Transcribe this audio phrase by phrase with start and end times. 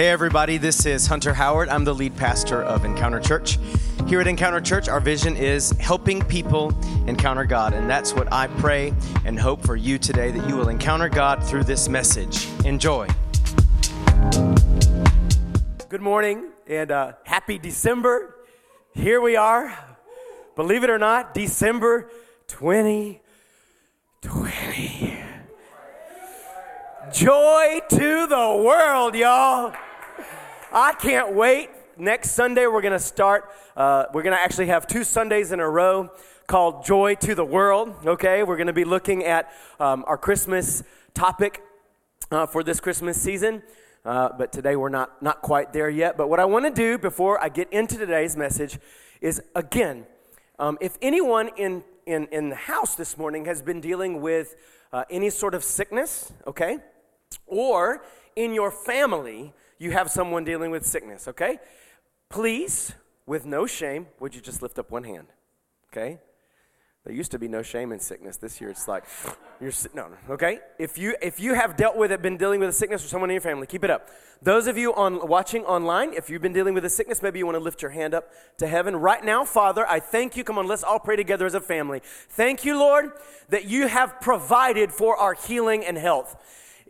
[0.00, 1.68] Hey, everybody, this is Hunter Howard.
[1.68, 3.58] I'm the lead pastor of Encounter Church.
[4.06, 6.72] Here at Encounter Church, our vision is helping people
[7.06, 7.74] encounter God.
[7.74, 8.94] And that's what I pray
[9.26, 12.48] and hope for you today that you will encounter God through this message.
[12.64, 13.08] Enjoy.
[15.90, 18.36] Good morning and uh, happy December.
[18.94, 19.78] Here we are.
[20.56, 22.10] Believe it or not, December
[22.46, 23.20] 2020.
[27.12, 29.74] Joy to the world, y'all.
[30.72, 31.68] I can't wait.
[31.98, 35.58] Next Sunday, we're going to start, uh, we're going to actually have two Sundays in
[35.58, 36.10] a row
[36.46, 37.92] called Joy to the World.
[38.06, 41.60] Okay, we're going to be looking at um, our Christmas topic
[42.30, 43.64] uh, for this Christmas season.
[44.04, 46.16] Uh, but today we're not, not quite there yet.
[46.16, 48.78] But what I want to do before I get into today's message
[49.20, 50.06] is again,
[50.60, 54.54] um, if anyone in, in, in the house this morning has been dealing with
[54.92, 56.78] uh, any sort of sickness, okay,
[57.48, 58.04] or
[58.36, 61.58] in your family, you have someone dealing with sickness, okay?
[62.28, 62.94] Please,
[63.26, 65.26] with no shame, would you just lift up one hand,
[65.90, 66.18] okay?
[67.04, 68.36] There used to be no shame in sickness.
[68.36, 69.04] This year, it's like
[69.60, 70.34] you're no, no.
[70.34, 73.08] Okay, if you if you have dealt with it, been dealing with a sickness, or
[73.08, 74.10] someone in your family, keep it up.
[74.42, 77.46] Those of you on watching online, if you've been dealing with a sickness, maybe you
[77.46, 79.86] want to lift your hand up to heaven right now, Father.
[79.88, 80.44] I thank you.
[80.44, 82.02] Come on, let's all pray together as a family.
[82.28, 83.12] Thank you, Lord,
[83.48, 86.36] that you have provided for our healing and health.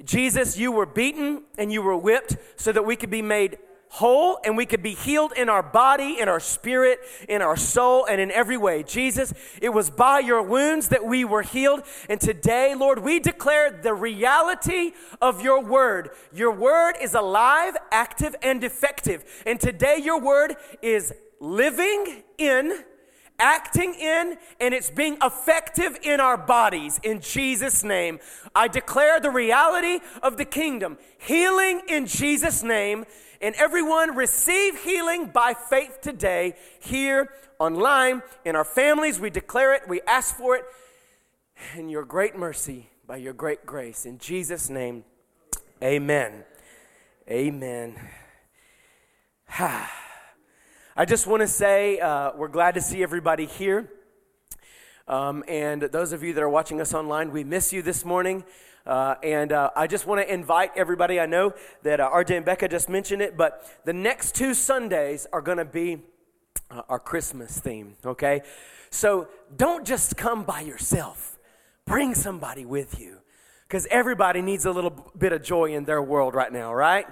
[0.05, 3.59] Jesus, you were beaten and you were whipped so that we could be made
[3.91, 8.07] whole and we could be healed in our body, in our spirit, in our soul,
[8.07, 8.85] and in every way.
[8.85, 11.83] Jesus, it was by your wounds that we were healed.
[12.09, 16.11] And today, Lord, we declare the reality of your word.
[16.33, 19.25] Your word is alive, active, and effective.
[19.45, 22.85] And today, your word is living in
[23.41, 28.21] acting in and it's being effective in our bodies in Jesus' name.
[28.55, 33.07] I declare the reality of the kingdom, healing in Jesus' name,
[33.41, 39.19] and everyone receive healing by faith today here online in our families.
[39.19, 40.65] We declare it, we ask for it,
[41.77, 44.07] in your great mercy, by your great grace.
[44.07, 45.05] In Jesus' name,
[45.83, 46.45] amen.
[47.29, 47.97] Amen.
[49.59, 50.10] Ah.
[51.01, 53.91] I just want to say uh, we're glad to see everybody here.
[55.09, 58.45] Um, and those of you that are watching us online, we miss you this morning.
[58.85, 61.19] Uh, and uh, I just want to invite everybody.
[61.19, 65.27] I know that uh, RJ and Becca just mentioned it, but the next two Sundays
[65.33, 66.03] are going to be
[66.71, 68.43] uh, our Christmas theme, okay?
[68.91, 71.39] So don't just come by yourself,
[71.87, 73.21] bring somebody with you
[73.67, 77.07] because everybody needs a little bit of joy in their world right now, right?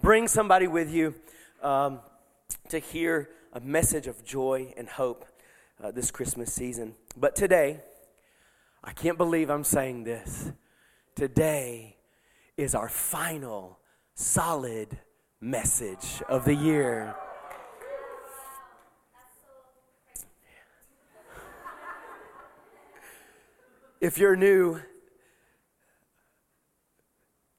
[0.00, 1.16] Bring somebody with you.
[1.64, 1.98] Um,
[2.68, 5.24] to hear a message of joy and hope
[5.82, 6.94] uh, this Christmas season.
[7.16, 7.80] But today,
[8.84, 10.52] I can't believe I'm saying this.
[11.14, 11.96] Today
[12.56, 13.78] is our final
[14.14, 14.98] solid
[15.40, 17.14] message of the year.
[24.00, 24.80] If you're new,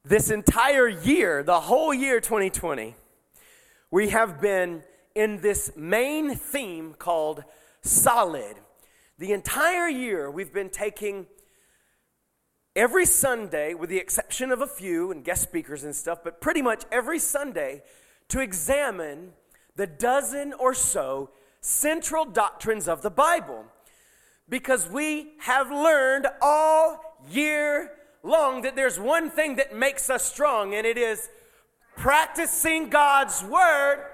[0.06, 2.96] this entire year, the whole year 2020,
[3.92, 4.84] we have been
[5.16, 7.44] in this main theme called
[7.82, 8.58] solid.
[9.18, 11.26] The entire year, we've been taking
[12.76, 16.62] every Sunday, with the exception of a few and guest speakers and stuff, but pretty
[16.62, 17.84] much every Sunday
[18.30, 19.34] to examine
[19.76, 23.66] the dozen or so central doctrines of the Bible.
[24.48, 27.92] Because we have learned all year
[28.24, 31.30] long that there's one thing that makes us strong, and it is
[32.00, 34.06] practicing God's word.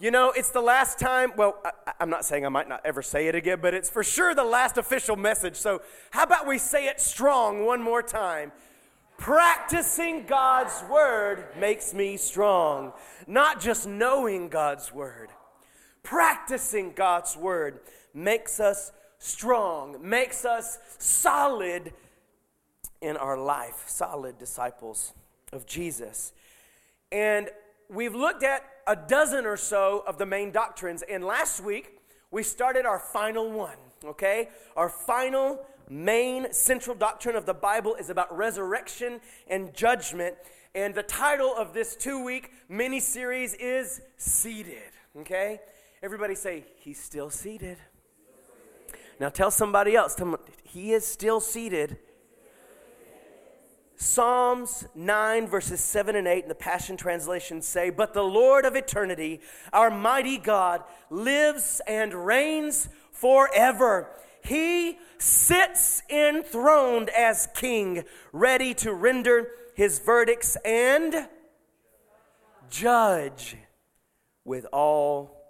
[0.00, 3.02] You know, it's the last time, well, I, am not saying I might not ever
[3.02, 5.56] say it again, but it's for sure the last official message.
[5.56, 8.52] So, how about we say it strong one more time?
[9.18, 12.92] Practicing God's word makes me strong.
[13.26, 15.30] Not just knowing God's word,
[16.04, 17.80] practicing God's word
[18.14, 21.92] makes us strong, makes us solid
[23.02, 25.12] in our life, solid disciples
[25.52, 26.32] of Jesus.
[27.10, 27.48] And
[27.88, 31.02] we've looked at a dozen or so of the main doctrines.
[31.02, 31.98] And last week,
[32.30, 34.48] we started our final one, okay?
[34.76, 40.34] Our final main central doctrine of the Bible is about resurrection and judgment.
[40.74, 45.60] And the title of this two week mini series is Seated, okay?
[46.02, 47.78] Everybody say, He's still seated.
[49.18, 51.98] Now tell somebody else, tell them, He is still seated
[54.00, 58.76] Psalms 9, verses 7 and 8 in the Passion Translation say, But the Lord of
[58.76, 59.40] eternity,
[59.72, 64.08] our mighty God, lives and reigns forever.
[64.40, 71.28] He sits enthroned as king, ready to render his verdicts and
[72.70, 73.56] judge
[74.44, 75.42] with all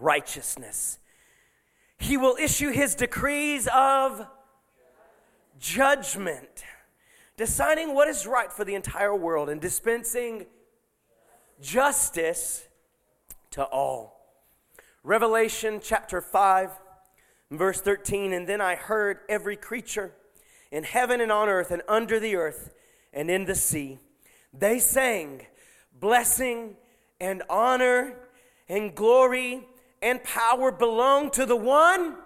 [0.00, 0.98] righteousness.
[1.98, 4.26] He will issue his decrees of
[5.60, 6.64] judgment,
[7.42, 10.46] deciding what is right for the entire world and dispensing
[11.60, 12.68] justice
[13.50, 14.16] to all.
[15.02, 16.70] Revelation chapter 5,
[17.50, 20.12] verse 13 And then I heard every creature
[20.70, 22.72] in heaven and on earth and under the earth
[23.12, 23.98] and in the sea.
[24.54, 25.44] They sang,
[25.98, 26.76] Blessing
[27.20, 28.18] and honor
[28.68, 29.66] and glory
[30.00, 32.18] and power belong to the one.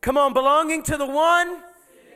[0.00, 1.60] Come on, belonging to the one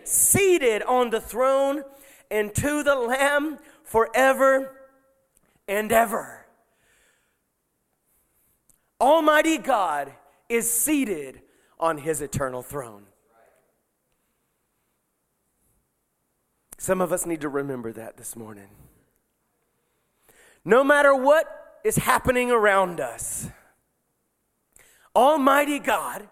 [0.08, 1.84] seated on the throne
[2.30, 4.74] and to the Lamb forever
[5.66, 6.46] and ever.
[9.00, 10.12] Almighty God
[10.48, 11.40] is seated
[11.78, 13.04] on his eternal throne.
[16.78, 18.70] Some of us need to remember that this morning.
[20.64, 23.48] No matter what is happening around us,
[25.14, 26.28] Almighty God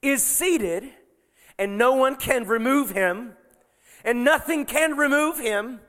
[0.00, 0.90] is seated,
[1.58, 3.32] and no one can remove him,
[4.04, 5.80] and nothing can remove him.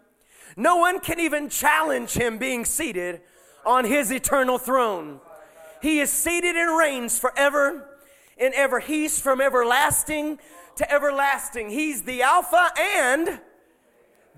[0.55, 3.21] No one can even challenge him being seated
[3.65, 5.19] on his eternal throne.
[5.81, 7.89] He is seated and reigns forever
[8.37, 8.79] and ever.
[8.79, 10.39] He's from everlasting
[10.77, 11.69] to everlasting.
[11.69, 13.39] He's the Alpha and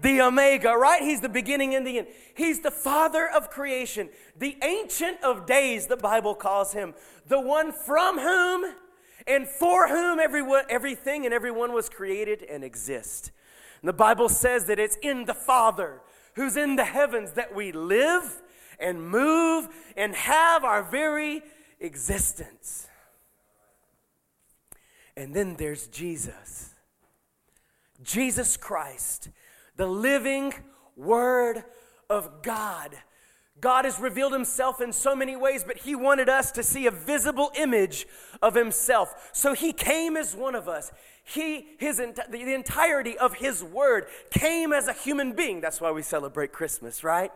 [0.01, 1.01] the Omega, right?
[1.01, 2.07] He's the beginning and the end.
[2.35, 6.93] He's the Father of creation, the Ancient of Days, the Bible calls him,
[7.27, 8.75] the one from whom
[9.27, 13.31] and for whom everyone, everything and everyone was created and exist.
[13.81, 16.01] And the Bible says that it's in the Father
[16.35, 18.41] who's in the heavens that we live
[18.79, 21.41] and move and have our very
[21.79, 22.87] existence.
[25.15, 26.73] And then there's Jesus.
[28.03, 29.29] Jesus Christ
[29.77, 30.53] the living
[30.95, 31.63] Word
[32.09, 32.95] of God.
[33.59, 36.91] God has revealed himself in so many ways, but he wanted us to see a
[36.91, 38.05] visible image
[38.41, 39.29] of himself.
[39.33, 40.91] So he came as one of us.
[41.23, 45.59] He, his, the entirety of his word came as a human being.
[45.59, 47.31] That's why we celebrate Christmas, right?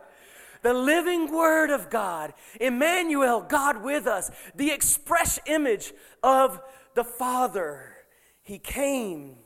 [0.62, 5.92] The living word of God, Emmanuel, God with us, the express image
[6.22, 6.62] of
[6.94, 7.96] the Father.
[8.44, 9.38] He came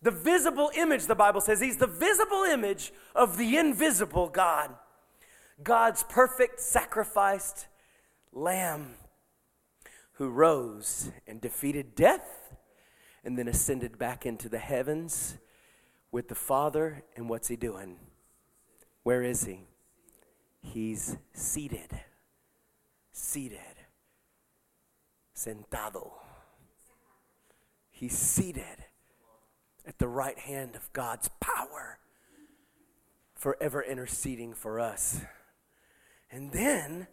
[0.00, 4.74] the visible image, the Bible says, he's the visible image of the invisible God.
[5.62, 7.66] God's perfect sacrificed
[8.32, 8.94] lamb
[10.12, 12.54] who rose and defeated death
[13.24, 15.38] and then ascended back into the heavens
[16.10, 17.02] with the Father.
[17.16, 17.96] And what's he doing?
[19.02, 19.66] Where is he?
[20.60, 22.00] He's seated.
[23.12, 23.58] Seated.
[25.34, 26.12] Sentado.
[27.90, 28.84] He's seated
[29.86, 31.98] at the right hand of God's power,
[33.34, 35.20] forever interceding for us.
[36.30, 37.06] And then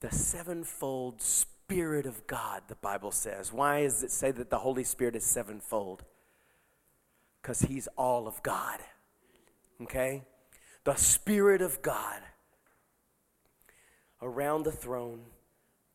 [0.00, 3.52] the sevenfold Spirit of God, the Bible says.
[3.52, 6.04] Why does it say that the Holy Spirit is sevenfold?
[7.42, 8.80] Because He's all of God.
[9.82, 10.24] Okay?
[10.84, 12.20] The Spirit of God
[14.20, 15.20] around the throne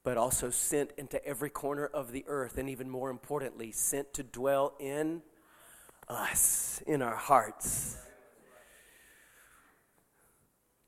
[0.04, 4.22] but also sent into every corner of the earth, and even more importantly, sent to
[4.22, 5.22] dwell in
[6.10, 7.98] us, in our hearts.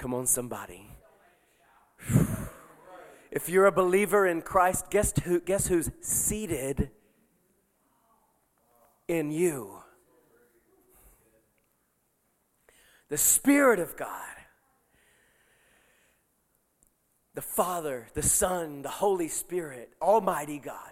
[0.05, 0.88] Come on, somebody.
[3.31, 6.91] If you're a believer in Christ, guess, who, guess who's seated
[9.07, 9.79] in you?
[13.09, 14.21] The Spirit of God
[17.33, 20.91] the Father, the Son, the Holy Spirit, Almighty God,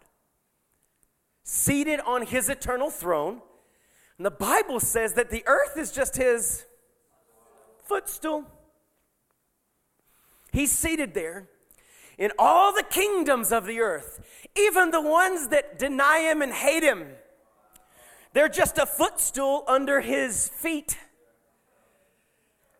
[1.44, 3.44] seated on his eternal throne.
[4.18, 6.66] And the Bible says that the earth is just his
[7.84, 8.48] footstool.
[10.54, 11.50] He's seated there
[12.18, 14.22] in all the kingdoms of the earth,
[14.56, 17.08] even the ones that deny him and hate him.
[18.34, 20.98] They're just a footstool under his feet.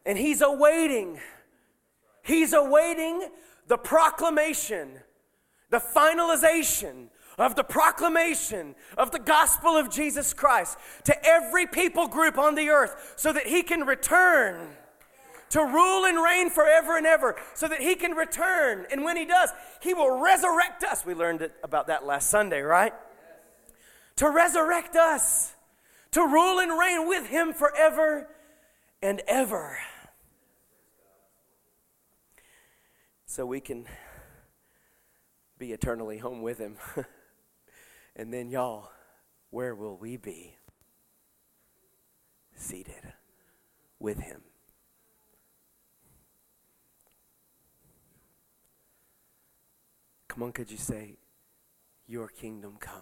[0.06, 1.20] And he's awaiting.
[2.22, 3.30] He's awaiting
[3.68, 5.00] the proclamation,
[5.72, 7.08] the finalization
[7.40, 12.70] of the proclamation of the gospel of Jesus Christ to every people group on the
[12.70, 14.76] earth so that he can return
[15.54, 18.86] to rule and reign forever and ever, so that he can return.
[18.92, 19.50] And when he does,
[19.82, 21.06] he will resurrect us.
[21.06, 22.94] We learned about that last Sunday, right?
[24.18, 25.54] To resurrect us,
[26.12, 28.28] to rule and reign with him forever
[29.02, 29.80] and ever.
[33.34, 33.84] so we can
[35.58, 36.78] be eternally home with Him.
[38.16, 38.92] and then, y'all,
[39.50, 40.56] where will we be?
[42.54, 43.14] Seated
[43.98, 44.42] with Him
[50.34, 51.18] Come on, could you say,
[52.08, 53.02] Your kingdom come?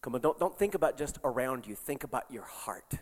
[0.00, 2.94] Come on, don't, don't think about just around you, think about your heart.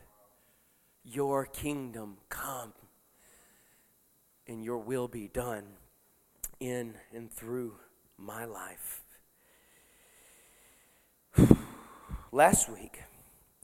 [1.04, 2.72] Your kingdom come,
[4.48, 5.66] and your will be done
[6.58, 7.74] in and through
[8.18, 9.04] my life.
[12.32, 13.04] Last week,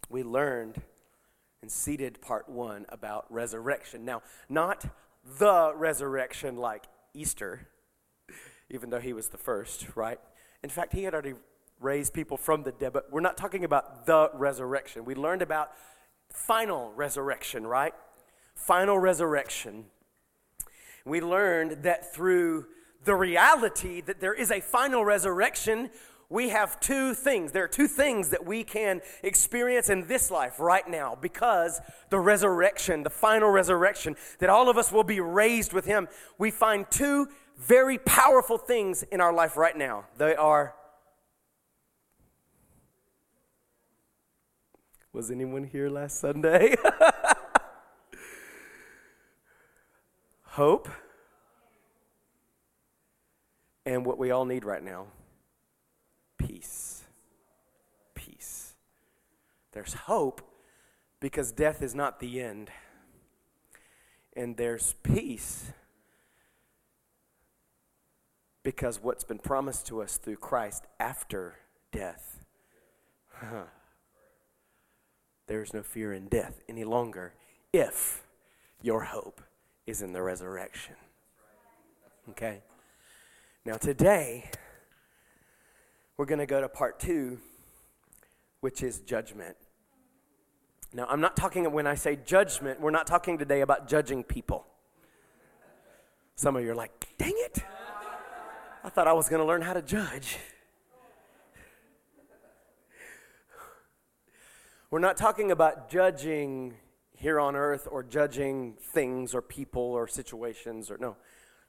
[0.08, 0.80] we learned
[1.62, 4.04] and Seated part one about resurrection.
[4.04, 4.84] Now, not
[5.38, 7.68] the resurrection like Easter,
[8.72, 10.18] even though he was the first, right?
[10.64, 11.34] In fact, he had already
[11.80, 15.04] raised people from the dead, but we're not talking about the resurrection.
[15.04, 15.70] We learned about
[16.30, 17.94] final resurrection, right?
[18.54, 19.84] Final resurrection.
[21.04, 22.66] We learned that through
[23.04, 25.90] the reality that there is a final resurrection,
[26.32, 27.52] we have two things.
[27.52, 32.18] There are two things that we can experience in this life right now because the
[32.18, 36.08] resurrection, the final resurrection, that all of us will be raised with Him.
[36.38, 37.28] We find two
[37.62, 40.06] very powerful things in our life right now.
[40.18, 40.74] They are.
[45.12, 46.74] Was anyone here last Sunday?
[50.42, 50.88] Hope.
[53.86, 55.06] And what we all need right now
[56.38, 57.04] peace.
[58.14, 58.74] Peace.
[59.72, 60.42] There's hope
[61.20, 62.70] because death is not the end.
[64.34, 65.72] And there's peace
[68.62, 71.56] because what's been promised to us through Christ after
[71.90, 72.40] death.
[75.46, 77.34] There's no fear in death any longer
[77.72, 78.22] if
[78.80, 79.40] your hope
[79.86, 80.94] is in the resurrection.
[82.30, 82.62] Okay?
[83.64, 84.50] Now, today,
[86.16, 87.38] we're going to go to part two,
[88.60, 89.56] which is judgment.
[90.94, 94.66] Now, I'm not talking, when I say judgment, we're not talking today about judging people.
[96.36, 97.64] Some of you are like, dang it.
[98.84, 100.38] I thought I was going to learn how to judge.
[104.90, 106.74] We're not talking about judging
[107.16, 111.16] here on earth or judging things or people or situations or no,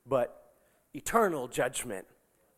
[0.08, 0.54] but
[0.96, 2.08] eternal judgment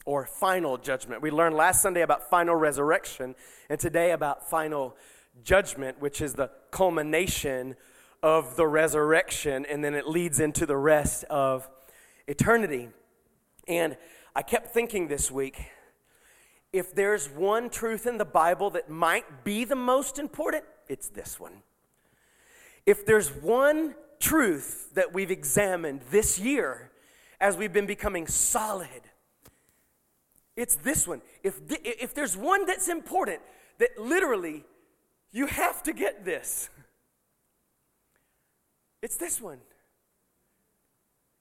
[0.06, 1.22] or final judgment.
[1.22, 3.36] We learned last Sunday about final resurrection
[3.70, 4.96] and today about final
[5.44, 7.76] judgment, which is the culmination
[8.24, 11.70] of the resurrection, and then it leads into the rest of
[12.26, 12.88] eternity.
[13.68, 13.98] And
[14.36, 15.72] I kept thinking this week
[16.74, 21.40] if there's one truth in the Bible that might be the most important, it's this
[21.40, 21.64] one.
[22.86, 26.92] If there's one truth that we've examined this year
[27.40, 28.90] as we've been becoming solid,
[30.58, 31.22] it's this one.
[31.44, 33.40] If, th- if there's one that's important,
[33.78, 34.66] that literally
[35.32, 36.70] you have to get this,
[39.02, 39.60] it's this one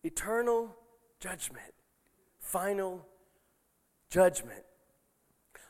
[0.05, 0.77] eternal
[1.19, 1.74] judgment,
[2.55, 3.05] final
[4.13, 4.63] judgment.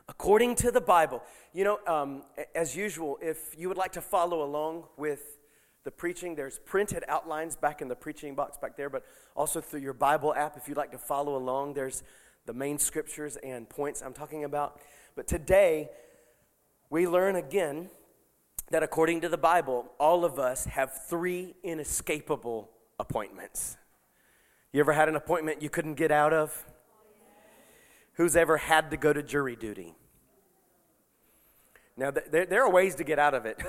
[0.07, 1.23] According to the Bible,
[1.55, 2.25] you know, um,
[2.55, 5.39] as usual, if you would like to follow along with
[5.85, 9.03] the preaching, there's printed outlines back in the preaching box back there, but
[9.35, 12.03] also through your Bible app, if you'd like to follow along, there's
[12.45, 14.79] the main scriptures and points I'm talking about.
[15.17, 15.89] But today,
[16.91, 17.89] we learn again
[18.71, 22.69] that according to the Bible, all of us have three inescapable
[23.01, 23.79] appointments.
[24.75, 26.67] You ever had an appointment you couldn't get out of?
[28.15, 29.95] Who's ever had to go to jury duty?
[31.97, 33.63] Now, there, there are ways to get out of it.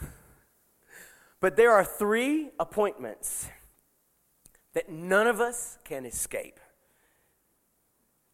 [1.40, 3.48] but there are three appointments
[4.74, 6.58] that none of us can escape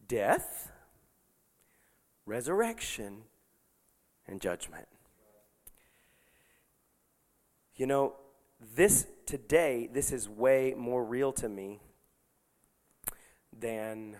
[0.07, 0.71] death,
[2.25, 3.23] resurrection,
[4.27, 4.87] and judgment.
[7.77, 8.15] You know,
[8.75, 11.81] this today, this is way more real to me
[13.59, 14.17] than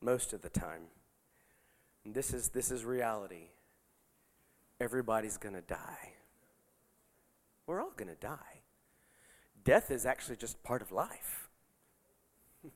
[0.00, 0.82] most of the time.
[2.04, 3.50] And this is this is reality.
[4.80, 6.14] Everybody's going to die.
[7.66, 8.62] We're all going to die.
[9.64, 11.48] Death is actually just part of life.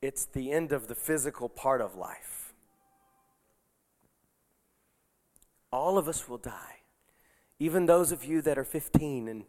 [0.00, 2.54] It's the end of the physical part of life.
[5.72, 6.76] All of us will die.
[7.58, 9.44] Even those of you that are 15 and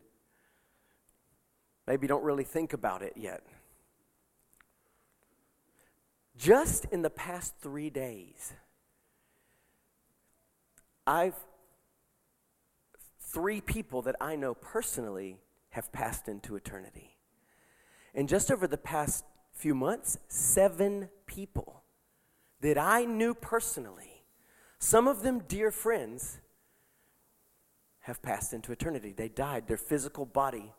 [1.86, 3.44] maybe don't really think about it yet.
[6.39, 8.53] Just in the past three days,
[11.05, 11.36] I've
[13.19, 15.36] three people that I know personally
[15.72, 17.17] have passed into eternity.
[18.15, 21.84] And just over the past few months, seven people
[22.62, 24.24] that I knew personally,
[24.79, 26.39] some of them dear friends,
[28.03, 29.12] have passed into eternity.
[29.12, 30.72] They died, their physical body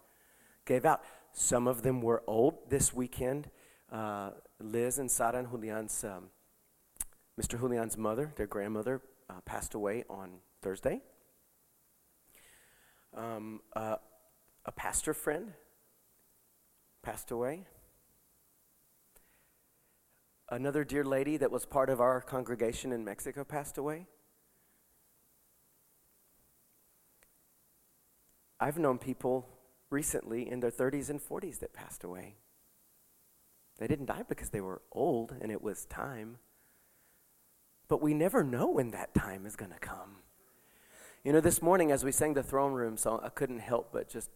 [0.64, 1.02] gave out.
[1.34, 3.50] Some of them were old this weekend.
[3.92, 6.30] uh, Liz and Sara and Julian's, um,
[7.40, 7.58] Mr.
[7.58, 11.00] Julian's mother, their grandmother, uh, passed away on Thursday.
[13.16, 13.96] Um, uh,
[14.66, 15.54] a pastor friend
[17.02, 17.66] passed away.
[20.50, 24.06] Another dear lady that was part of our congregation in Mexico passed away.
[28.58, 29.48] I've known people
[29.88, 32.34] recently in their 30s and 40s that passed away.
[33.80, 36.36] They didn't die because they were old and it was time.
[37.88, 40.16] But we never know when that time is going to come.
[41.24, 44.08] You know, this morning as we sang the throne room song, I couldn't help but
[44.08, 44.30] just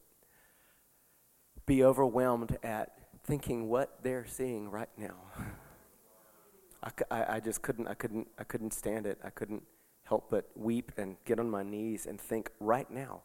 [1.67, 5.15] be overwhelmed at thinking what they're seeing right now.
[6.83, 9.19] I, I, I just couldn't, I couldn't, I couldn't stand it.
[9.23, 9.63] I couldn't
[10.05, 13.23] help but weep and get on my knees and think right now,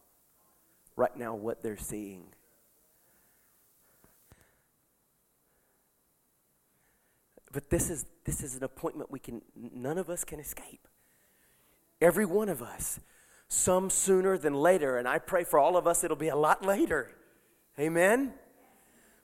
[0.98, 2.34] right now what they're seeing.
[7.52, 10.88] But this is, this is an appointment we can, none of us can escape.
[12.02, 13.00] Every one of us,
[13.48, 16.64] some sooner than later, and I pray for all of us it'll be a lot
[16.64, 17.12] later.
[17.80, 18.34] Amen?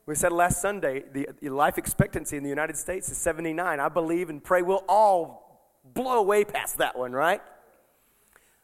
[0.05, 3.79] We said last Sunday the, the life expectancy in the United States is 79.
[3.79, 7.41] I believe and pray we'll all blow way past that one, right?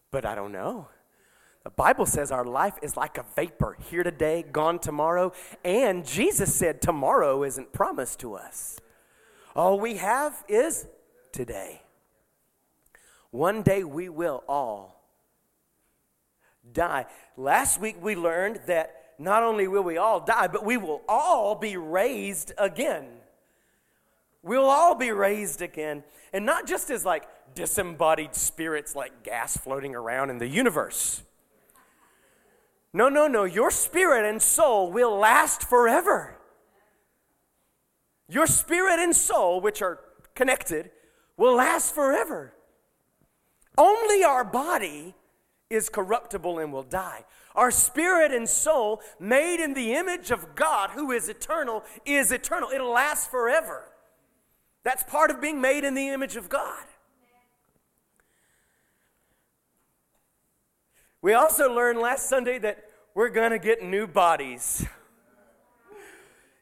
[0.09, 0.87] But I don't know.
[1.63, 5.31] The Bible says our life is like a vapor, here today, gone tomorrow.
[5.63, 8.79] And Jesus said tomorrow isn't promised to us.
[9.55, 10.87] All we have is
[11.31, 11.81] today.
[13.31, 15.03] One day we will all
[16.71, 17.05] die.
[17.37, 21.55] Last week we learned that not only will we all die, but we will all
[21.55, 23.05] be raised again.
[24.43, 26.03] We'll all be raised again.
[26.33, 31.21] And not just as like disembodied spirits like gas floating around in the universe.
[32.93, 33.43] No, no, no.
[33.43, 36.37] Your spirit and soul will last forever.
[38.31, 39.99] Your spirit and soul, which are
[40.35, 40.89] connected,
[41.35, 42.53] will last forever.
[43.77, 45.15] Only our body
[45.69, 47.25] is corruptible and will die.
[47.55, 52.69] Our spirit and soul, made in the image of God, who is eternal, is eternal.
[52.69, 53.91] It'll last forever.
[54.83, 56.85] That's part of being made in the image of God.
[61.21, 64.85] We also learned last Sunday that we're going to get new bodies.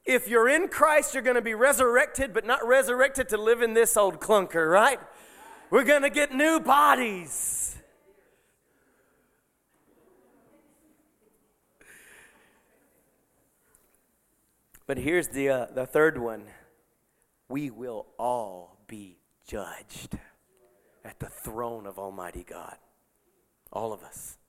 [0.09, 3.75] If you're in Christ, you're going to be resurrected, but not resurrected to live in
[3.75, 4.99] this old clunker, right?
[5.69, 7.77] We're going to get new bodies.
[14.87, 16.45] But here's the, uh, the third one
[17.47, 20.17] we will all be judged
[21.05, 22.77] at the throne of Almighty God.
[23.71, 24.39] All of us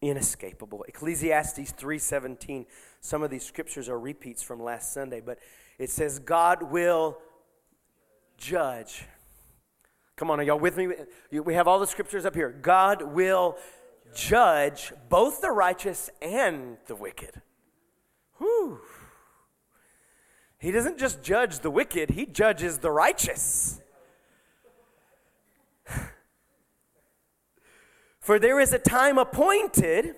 [0.00, 0.84] inescapable.
[0.88, 2.66] Ecclesiastes 3:17.
[3.00, 5.38] Some of these scriptures are repeats from last Sunday, but
[5.78, 7.18] it says God will
[8.36, 9.04] judge.
[10.16, 10.88] Come on, are y'all with me?
[11.30, 12.50] We have all the scriptures up here.
[12.50, 13.56] God will
[14.14, 17.40] judge both the righteous and the wicked.
[18.38, 18.80] Whew.
[20.58, 23.80] He doesn't just judge the wicked, he judges the righteous.
[28.18, 30.16] For there is a time appointed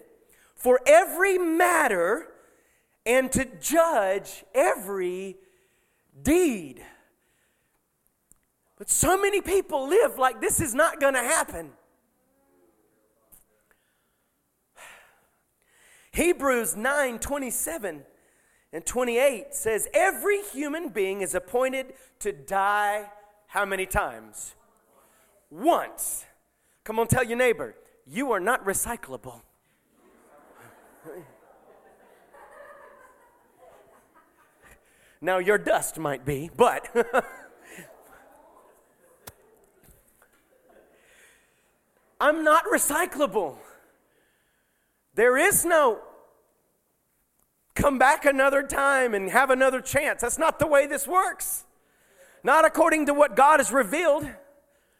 [0.54, 2.29] for every matter
[3.10, 5.36] and to judge every
[6.22, 6.80] deed.
[8.78, 11.72] But so many people live like this is not going to happen.
[16.12, 18.02] Hebrews 9 27
[18.72, 23.10] and 28 says, Every human being is appointed to die
[23.48, 24.54] how many times?
[25.50, 26.24] Once.
[26.84, 27.74] Come on, tell your neighbor,
[28.06, 29.40] you are not recyclable.
[35.20, 36.88] Now, your dust might be, but.
[42.20, 43.56] I'm not recyclable.
[45.14, 46.00] There is no
[47.74, 50.20] come back another time and have another chance.
[50.20, 51.64] That's not the way this works.
[52.42, 54.28] Not according to what God has revealed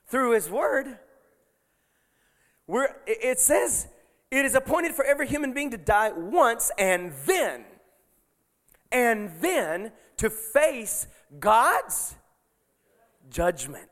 [0.07, 0.99] through His Word.
[2.67, 3.89] We're, it says
[4.31, 7.65] it is appointed for every human being to die once and then,
[8.93, 11.07] and then to face
[11.39, 12.15] God's
[13.31, 13.89] judgment.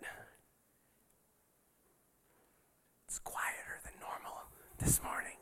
[3.07, 4.37] It's quieter than normal
[4.79, 5.37] this morning.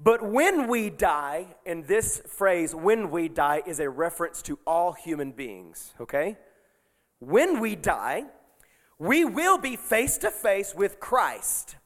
[0.00, 4.92] But when we die, and this phrase, when we die, is a reference to all
[4.92, 6.36] human beings, okay?
[7.20, 8.24] When we die,
[8.98, 11.76] we will be face to face with Christ,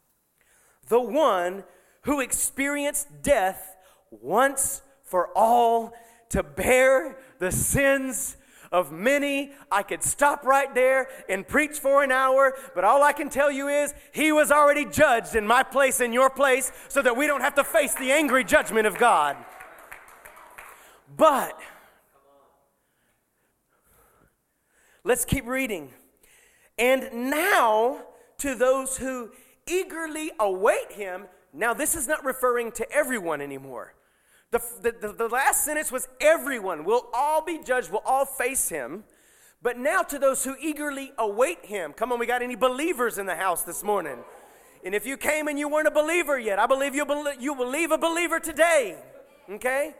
[0.88, 1.64] the one
[2.04, 3.76] who experienced death
[4.10, 4.80] once
[5.12, 5.92] for all
[6.30, 8.38] to bear the sins
[8.72, 9.52] of many.
[9.70, 13.52] I could stop right there and preach for an hour, but all I can tell
[13.52, 17.26] you is he was already judged in my place and your place so that we
[17.26, 19.36] don't have to face the angry judgment of God.
[21.14, 21.60] But
[25.04, 25.90] let's keep reading.
[26.78, 28.00] And now
[28.38, 29.32] to those who
[29.68, 33.92] eagerly await him, now this is not referring to everyone anymore.
[34.52, 39.04] The, the, the, last sentence was everyone will all be judged, will all face him.
[39.62, 41.94] But now to those who eagerly await him.
[41.94, 44.18] Come on, we got any believers in the house this morning?
[44.84, 47.54] And if you came and you weren't a believer yet, I believe you will you
[47.54, 48.98] believe a believer today.
[49.48, 49.94] Okay?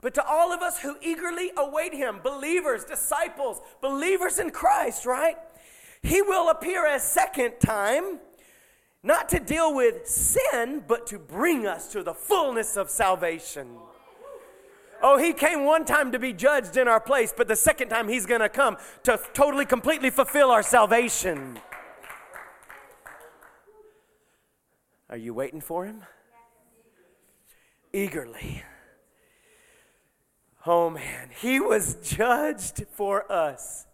[0.00, 5.36] But to all of us who eagerly await him, believers, disciples, believers in Christ, right?
[6.02, 8.18] He will appear a second time,
[9.04, 13.68] not to deal with sin, but to bring us to the fullness of salvation.
[15.04, 18.08] Oh, he came one time to be judged in our place, but the second time
[18.08, 21.58] he's going to come to totally, completely fulfill our salvation.
[25.10, 26.02] Are you waiting for him?
[27.92, 28.62] Eagerly.
[30.64, 33.86] Oh man, he was judged for us.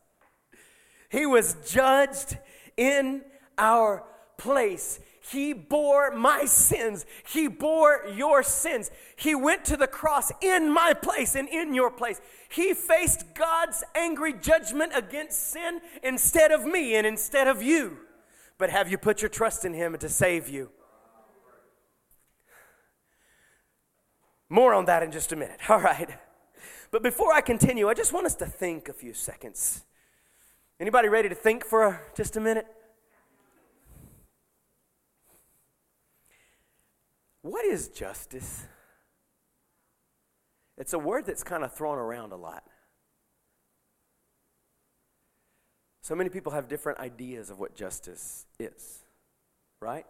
[1.09, 2.37] He was judged
[2.77, 3.23] in
[3.57, 4.05] our
[4.37, 5.01] place.
[5.31, 7.05] He bore my sins.
[7.27, 8.91] He bore your sins.
[9.17, 12.21] He went to the cross in my place and in your place.
[12.49, 17.99] He faced God's angry judgment against sin instead of me and instead of you.
[18.57, 20.71] But have you put your trust in Him to save you?
[24.49, 25.61] More on that in just a minute.
[25.69, 26.09] All right.
[26.91, 29.85] But before I continue, I just want us to think a few seconds.
[30.81, 32.67] Anybody ready to think for just a minute?
[37.49, 38.67] What is justice?
[40.77, 42.63] It's a word that's kind of thrown around a lot.
[46.03, 48.99] So many people have different ideas of what justice is,
[49.81, 50.05] right?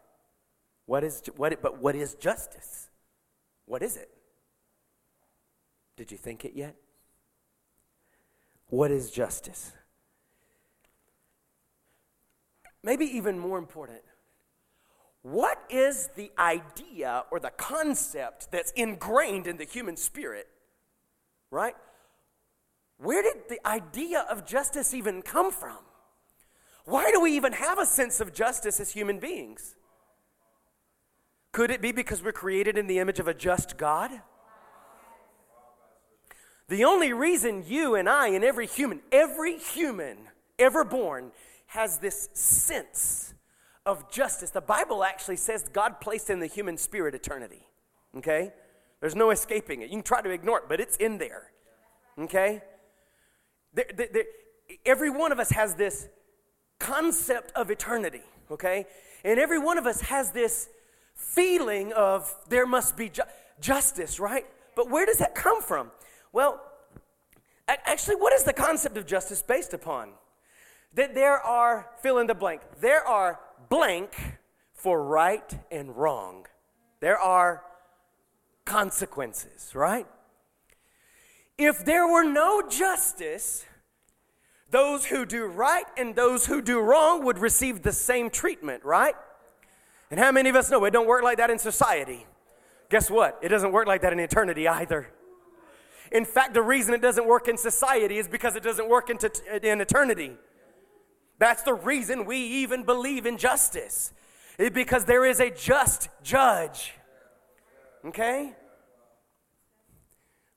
[0.87, 2.89] What is what but what is justice?
[3.67, 4.11] What is it?
[5.97, 6.75] Did you think it yet?
[8.67, 9.75] What is justice?
[12.83, 14.03] Maybe even more important,
[15.31, 20.49] what is the idea or the concept that's ingrained in the human spirit?
[21.51, 21.75] Right?
[22.99, 25.79] Where did the idea of justice even come from?
[26.85, 29.77] Why do we even have a sense of justice as human beings?
[31.53, 34.11] Could it be because we're created in the image of a just God?
[36.69, 40.19] The only reason you and I and every human, every human
[40.59, 41.33] ever born
[41.67, 43.35] has this sense
[43.89, 44.51] of justice.
[44.51, 47.67] The Bible actually says God placed in the human spirit eternity.
[48.19, 48.53] Okay?
[49.01, 49.87] There's no escaping it.
[49.87, 51.51] You can try to ignore it, but it's in there.
[52.19, 52.61] Okay?
[53.73, 54.25] There, there, there,
[54.85, 56.07] every one of us has this
[56.79, 58.21] concept of eternity.
[58.51, 58.85] Okay?
[59.25, 60.69] And every one of us has this
[61.15, 63.23] feeling of there must be ju-
[63.59, 64.47] justice, right?
[64.77, 65.91] But where does that come from?
[66.33, 66.61] Well,
[67.67, 70.11] actually, what is the concept of justice based upon?
[70.93, 74.39] That there are, fill in the blank, there are blank
[74.73, 76.47] for right and wrong.
[77.01, 77.63] There are
[78.65, 80.07] consequences, right?
[81.57, 83.65] If there were no justice,
[84.71, 89.15] those who do right and those who do wrong would receive the same treatment, right?
[90.11, 92.27] And how many of us know it don't work like that in society?
[92.91, 93.39] Guess what?
[93.43, 95.09] It doesn't work like that in eternity either.
[96.11, 99.19] In fact, the reason it doesn't work in society is because it doesn't work in,
[99.19, 99.29] t-
[99.63, 100.37] in eternity.
[101.39, 104.13] That's the reason we even believe in justice,
[104.59, 106.95] because there is a just judge.
[108.05, 108.53] Okay?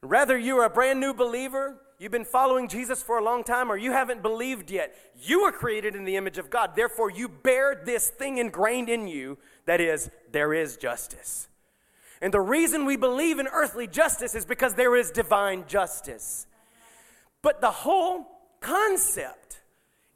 [0.02, 3.78] Rather, you're a brand new believer, you've been following Jesus for a long time, or
[3.78, 6.76] you haven't believed yet, you were created in the image of God.
[6.76, 11.48] Therefore, you bear this thing ingrained in you that is, there is justice.
[12.24, 16.48] And the reason we believe in earthly justice is because there is divine justice.
[17.44, 18.28] But the whole
[18.60, 19.61] concept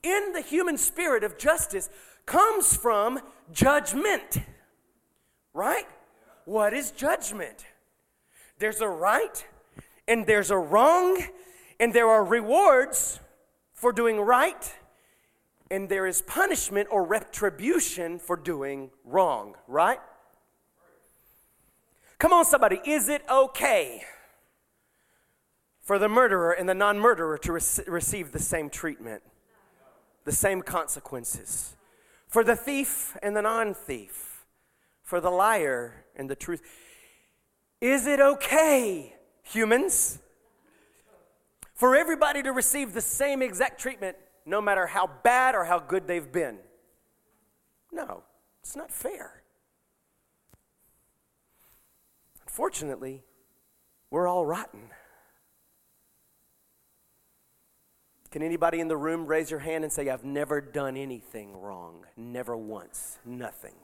[0.05, 1.89] in the human spirit of justice
[2.25, 3.19] comes from
[3.51, 4.39] judgment.
[5.53, 5.87] Right?
[6.45, 7.65] What is judgment?
[8.59, 9.45] There's a right
[10.07, 11.23] and there's a wrong,
[11.79, 13.19] and there are rewards
[13.73, 14.73] for doing right,
[15.71, 19.99] and there is punishment or retribution for doing wrong, right?
[22.19, 24.03] Come on, somebody, is it okay
[25.81, 29.21] for the murderer and the non murderer to rec- receive the same treatment?
[30.25, 31.75] The same consequences.
[32.27, 34.45] For the thief and the non thief,
[35.01, 36.61] for the liar and the truth.
[37.79, 40.19] Is it okay, humans?
[41.75, 46.07] for everybody to receive the same exact treatment, no matter how bad or how good
[46.07, 46.57] they've been.
[47.91, 48.23] No,
[48.61, 49.43] it's not fair.
[52.43, 53.23] Unfortunately,
[54.09, 54.89] we're all rotten.
[58.35, 62.05] Can anybody in the room raise your hand and say, I've never done anything wrong?
[62.17, 63.17] Never once.
[63.23, 63.75] Nothing.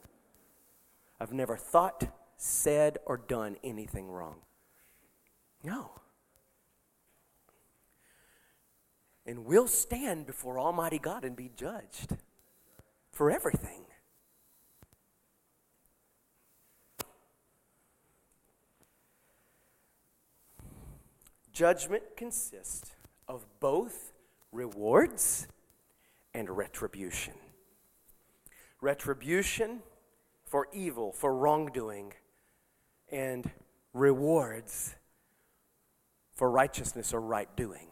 [1.18, 4.34] I've never thought, said, or done anything wrong.
[5.64, 5.92] No.
[9.24, 12.18] And we'll stand before Almighty God and be judged
[13.10, 13.86] for everything.
[21.54, 22.92] Judgment consists
[23.26, 24.11] of both
[24.52, 25.48] rewards
[26.34, 27.34] and retribution.
[28.80, 29.80] Retribution
[30.44, 32.12] for evil, for wrongdoing,
[33.10, 33.50] and
[33.92, 34.94] rewards
[36.34, 37.88] for righteousness or right doing.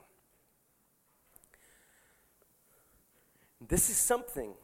[3.66, 4.54] This is something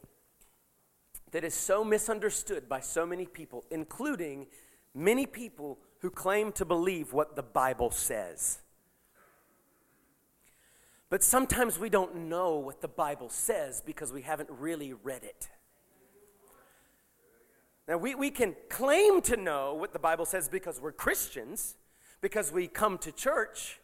[1.31, 4.47] that is so misunderstood by so many people, including
[4.93, 8.59] many people who claim to believe what the Bible says.
[11.09, 15.49] But sometimes we don't know what the Bible says because we haven't really read it.
[17.87, 21.77] Now, we, we can claim to know what the Bible says because we're Christians,
[22.19, 23.79] because we come to church,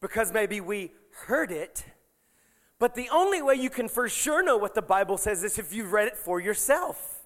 [0.00, 0.92] because maybe we
[1.26, 1.84] heard it.
[2.78, 5.74] But the only way you can for sure know what the Bible says is if
[5.74, 7.20] you've read it for yourself.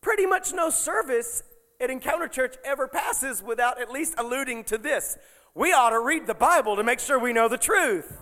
[0.00, 1.42] Pretty much no service
[1.84, 5.18] at Encounter Church ever passes without at least alluding to this.
[5.54, 8.16] We ought to read the Bible to make sure we know the truth.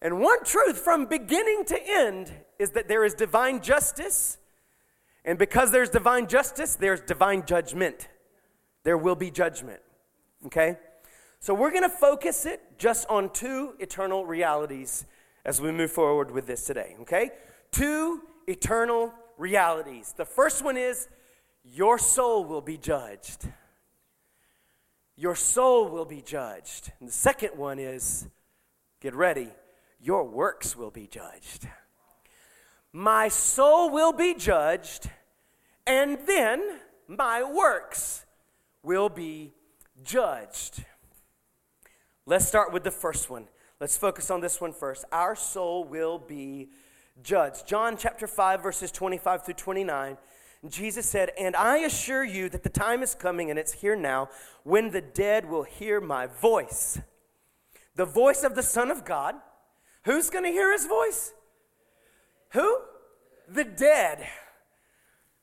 [0.00, 4.38] And one truth from beginning to end is that there is divine justice,
[5.24, 8.08] and because there's divine justice, there's divine judgment.
[8.84, 9.80] There will be judgment.
[10.46, 10.78] Okay?
[11.40, 15.04] So we're going to focus it just on two eternal realities
[15.44, 16.96] as we move forward with this today.
[17.02, 17.32] Okay?
[17.72, 20.14] Two eternal realities.
[20.16, 21.08] The first one is
[21.72, 23.48] your soul will be judged.
[25.16, 26.92] Your soul will be judged.
[26.98, 28.26] And the second one is
[29.00, 29.48] get ready,
[30.00, 31.68] your works will be judged.
[32.92, 35.08] My soul will be judged,
[35.86, 38.26] and then my works
[38.82, 39.52] will be
[40.02, 40.84] judged.
[42.26, 43.46] Let's start with the first one.
[43.78, 45.04] Let's focus on this one first.
[45.12, 46.70] Our soul will be
[47.22, 47.66] judged.
[47.66, 50.16] John chapter 5, verses 25 through 29
[50.68, 54.28] Jesus said, And I assure you that the time is coming, and it's here now,
[54.62, 57.00] when the dead will hear my voice.
[57.96, 59.36] The voice of the Son of God.
[60.04, 61.32] Who's going to hear his voice?
[62.50, 62.78] Who?
[63.48, 64.26] The dead.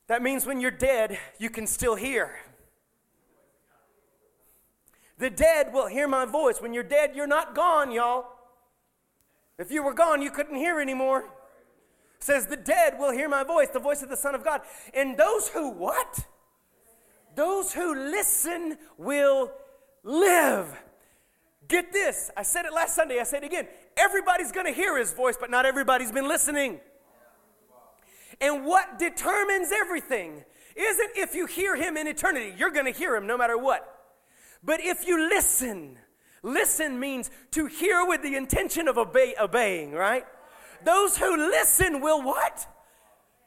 [0.07, 2.39] That means when you're dead, you can still hear.
[5.17, 6.61] The dead will hear my voice.
[6.61, 8.25] When you're dead, you're not gone, y'all.
[9.57, 11.25] If you were gone, you couldn't hear anymore
[12.19, 14.61] says, The dead will hear my voice, the voice of the Son of God.
[14.93, 16.25] And those who what?
[17.35, 19.51] Those who listen will
[20.03, 20.75] live.
[21.67, 22.31] Get this.
[22.35, 23.19] I said it last Sunday.
[23.19, 23.67] I said it again.
[23.95, 26.79] Everybody's going to hear his voice, but not everybody's been listening.
[28.39, 30.43] And what determines everything
[30.75, 33.93] isn't if you hear him in eternity, you're going to hear him no matter what.
[34.63, 35.97] But if you listen,
[36.43, 40.25] listen means to hear with the intention of obey, obeying, right?
[40.83, 42.67] Those who listen will what?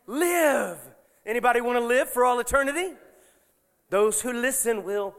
[0.07, 0.79] Live.
[1.25, 2.95] Anybody want to live for all eternity?
[3.91, 5.15] Those who listen will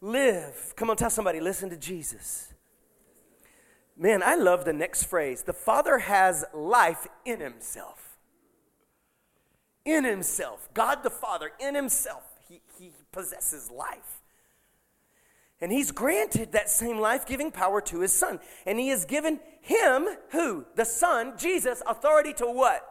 [0.00, 0.74] live.
[0.76, 2.52] Come on, tell somebody, listen to Jesus.
[3.96, 5.42] Man, I love the next phrase.
[5.42, 8.16] The Father has life in himself.
[9.84, 10.68] In himself.
[10.72, 14.17] God the Father, in himself, he, he possesses life.
[15.60, 18.38] And he's granted that same life giving power to his son.
[18.64, 20.66] And he has given him, who?
[20.76, 22.86] The son, Jesus, authority to what?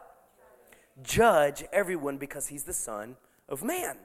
[1.02, 3.16] Judge everyone because he's the son
[3.48, 3.96] of man.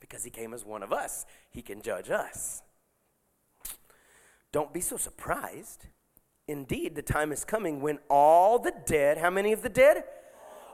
[0.00, 2.62] Because he came as one of us, he can judge us.
[4.52, 5.86] Don't be so surprised.
[6.46, 10.04] Indeed, the time is coming when all the dead, how many of the dead?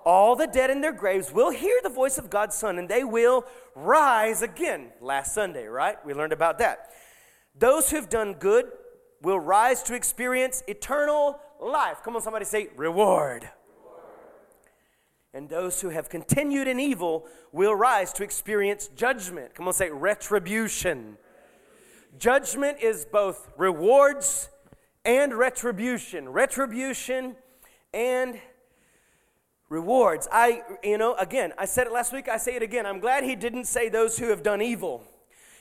[0.04, 3.04] All the dead in their graves will hear the voice of God's Son and they
[3.04, 4.90] will rise again.
[5.00, 5.96] Last Sunday, right?
[6.04, 6.90] We learned about that.
[7.54, 8.66] Those who've done good
[9.22, 12.02] will rise to experience eternal life.
[12.02, 13.48] Come on, somebody say, reward.
[15.32, 19.54] And those who have continued in evil will rise to experience judgment.
[19.54, 21.16] Come on, say retribution.
[22.18, 24.48] Judgment is both rewards
[25.04, 26.28] and retribution.
[26.28, 27.34] Retribution
[27.92, 28.40] and
[29.68, 30.28] rewards.
[30.30, 32.86] I, you know, again, I said it last week, I say it again.
[32.86, 35.04] I'm glad he didn't say those who have done evil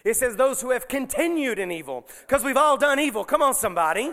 [0.04, 3.24] It says those who have continued in evil, because we've all done evil.
[3.24, 4.12] Come on, somebody.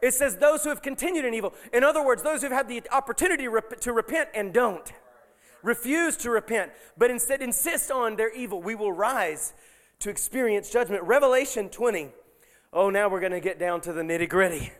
[0.00, 1.54] It says those who have continued in evil.
[1.72, 3.46] In other words, those who've had the opportunity
[3.80, 4.92] to repent and don't.
[5.62, 8.60] Refuse to repent, but instead insist on their evil.
[8.60, 9.52] We will rise
[10.00, 11.04] to experience judgment.
[11.04, 12.08] Revelation 20.
[12.72, 14.72] Oh, now we're going to get down to the nitty gritty.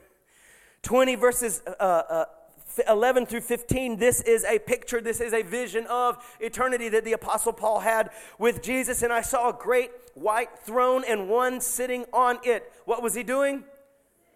[0.82, 2.24] 20 verses uh, uh,
[2.88, 7.12] 11 through 15, this is a picture, this is a vision of eternity that the
[7.12, 9.02] Apostle Paul had with Jesus.
[9.02, 12.70] And I saw a great white throne and one sitting on it.
[12.84, 13.64] What was he doing?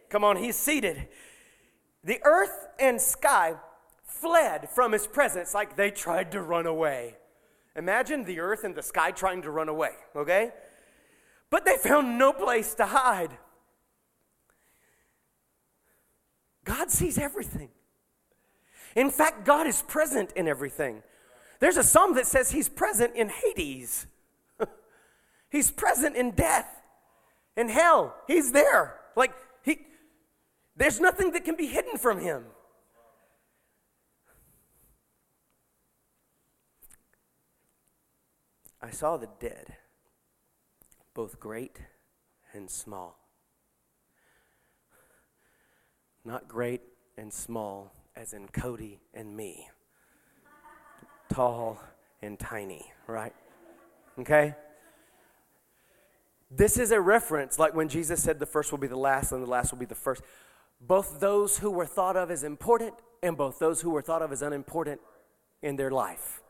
[0.08, 1.08] Come on, he's seated.
[2.04, 3.54] The earth and sky
[4.04, 7.16] fled from his presence like they tried to run away.
[7.74, 10.52] Imagine the earth and the sky trying to run away, okay?
[11.50, 13.36] But they found no place to hide.
[16.64, 17.70] God sees everything.
[18.96, 21.02] In fact, God is present in everything.
[21.60, 24.06] There's a psalm that says he's present in Hades.
[25.50, 26.82] he's present in death,
[27.56, 28.16] in hell.
[28.26, 28.98] He's there.
[29.14, 29.80] Like he
[30.76, 32.44] there's nothing that can be hidden from him.
[38.80, 39.74] I saw the dead,
[41.12, 41.80] both great
[42.54, 43.18] and small.
[46.24, 46.82] Not great
[47.16, 49.68] and small as in Cody and me.
[51.32, 51.78] Tall
[52.22, 53.34] and tiny, right?
[54.18, 54.54] Okay?
[56.50, 59.42] This is a reference, like when Jesus said the first will be the last and
[59.42, 60.22] the last will be the first.
[60.80, 64.32] Both those who were thought of as important and both those who were thought of
[64.32, 65.00] as unimportant
[65.62, 66.42] in their life.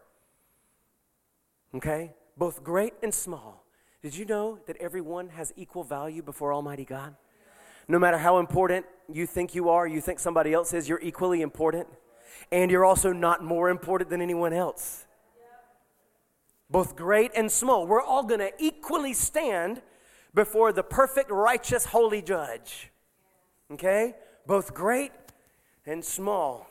[1.74, 2.12] Okay?
[2.36, 3.64] Both great and small.
[4.02, 7.16] Did you know that everyone has equal value before Almighty God?
[7.88, 11.40] No matter how important you think you are, you think somebody else is, you're equally
[11.42, 11.86] important.
[12.50, 15.06] And you're also not more important than anyone else.
[16.68, 17.86] Both great and small.
[17.86, 19.82] We're all to equally stand
[20.34, 22.90] before the perfect, righteous, holy judge.
[23.70, 24.14] Okay?
[24.46, 25.12] Both great
[25.86, 26.68] and small.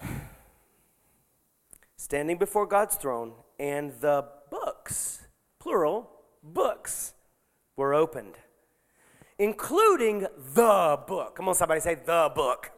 [1.96, 5.26] Standing before God's throne and the books,
[5.58, 6.10] plural,
[6.42, 7.12] books
[7.78, 8.34] were opened,
[9.38, 11.36] including the book.
[11.36, 12.72] Come on, somebody say the book.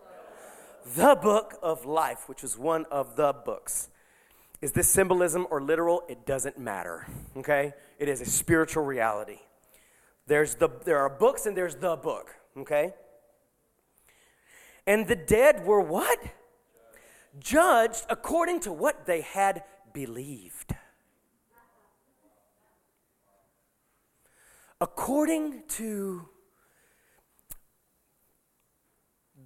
[0.95, 3.89] The book of life, which was one of the books.
[4.61, 6.03] Is this symbolism or literal?
[6.09, 7.07] It doesn't matter.
[7.37, 7.73] Okay?
[7.99, 9.39] It is a spiritual reality.
[10.27, 12.35] There's the, there are books and there's the book.
[12.57, 12.93] Okay?
[14.87, 16.19] And the dead were what?
[17.39, 20.75] Judged according to what they had believed.
[24.81, 26.29] According to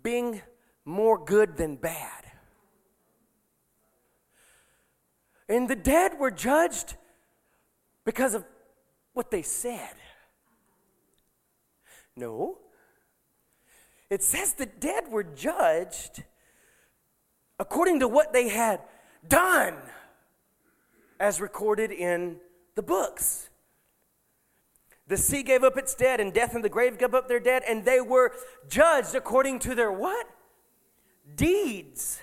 [0.03, 0.41] being
[0.85, 2.25] more good than bad.
[5.49, 6.97] And the dead were judged
[8.05, 8.45] because of
[9.13, 9.95] what they said.
[12.17, 12.59] No.
[14.11, 16.23] It says the dead were judged
[17.59, 18.81] according to what they had
[19.27, 19.77] done,
[21.19, 22.37] as recorded in
[22.75, 23.49] the books.
[25.07, 27.63] The sea gave up its dead, and death and the grave gave up their dead,
[27.69, 28.33] and they were
[28.69, 30.27] judged according to their what?
[31.37, 32.21] Deeds.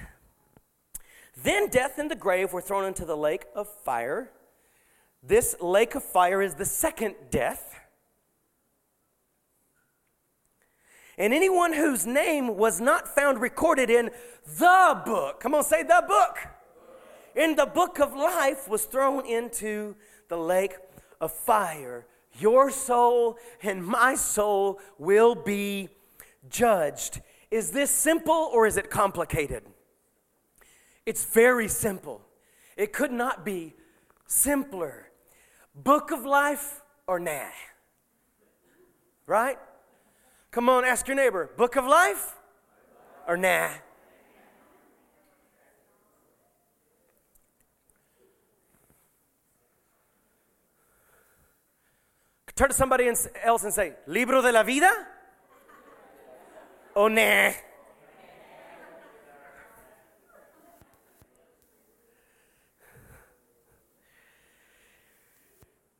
[1.43, 4.31] Then death and the grave were thrown into the lake of fire.
[5.23, 7.79] This lake of fire is the second death.
[11.17, 14.09] And anyone whose name was not found recorded in
[14.57, 16.37] the book, come on, say the book,
[17.35, 19.95] in the book of life was thrown into
[20.29, 20.75] the lake
[21.19, 22.07] of fire.
[22.39, 25.89] Your soul and my soul will be
[26.49, 27.21] judged.
[27.49, 29.63] Is this simple or is it complicated?
[31.05, 32.21] It's very simple.
[32.77, 33.73] It could not be
[34.27, 35.09] simpler.
[35.75, 37.49] Book of life or nah?
[39.25, 39.57] Right?
[40.51, 42.35] Come on, ask your neighbor book of life
[43.27, 43.69] or nah?
[52.61, 53.11] Turn to somebody
[53.43, 54.91] else and say, Libro de la vida?
[56.95, 57.53] Oh, nah.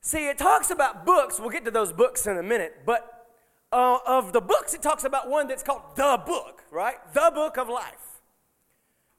[0.02, 1.40] See, it talks about books.
[1.40, 2.84] We'll get to those books in a minute.
[2.86, 3.28] But
[3.72, 6.98] uh, of the books, it talks about one that's called the book, right?
[7.16, 8.22] The book of life.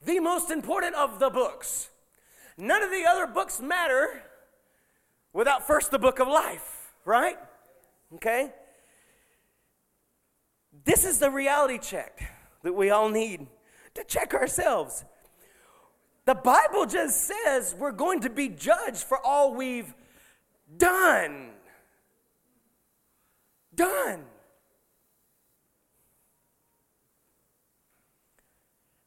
[0.01, 1.89] The most important of the books.
[2.57, 4.23] None of the other books matter
[5.33, 6.72] without first the book of life
[7.05, 7.37] right?
[8.15, 8.51] Okay?
[10.85, 12.23] This is the reality check
[12.63, 13.47] that we all need
[13.93, 15.05] to check ourselves.
[16.25, 19.93] The Bible just says we're going to be judged for all we've
[20.77, 21.49] done.
[23.75, 24.23] Done.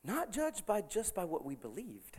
[0.04, 2.18] Not judged by just by what we believed.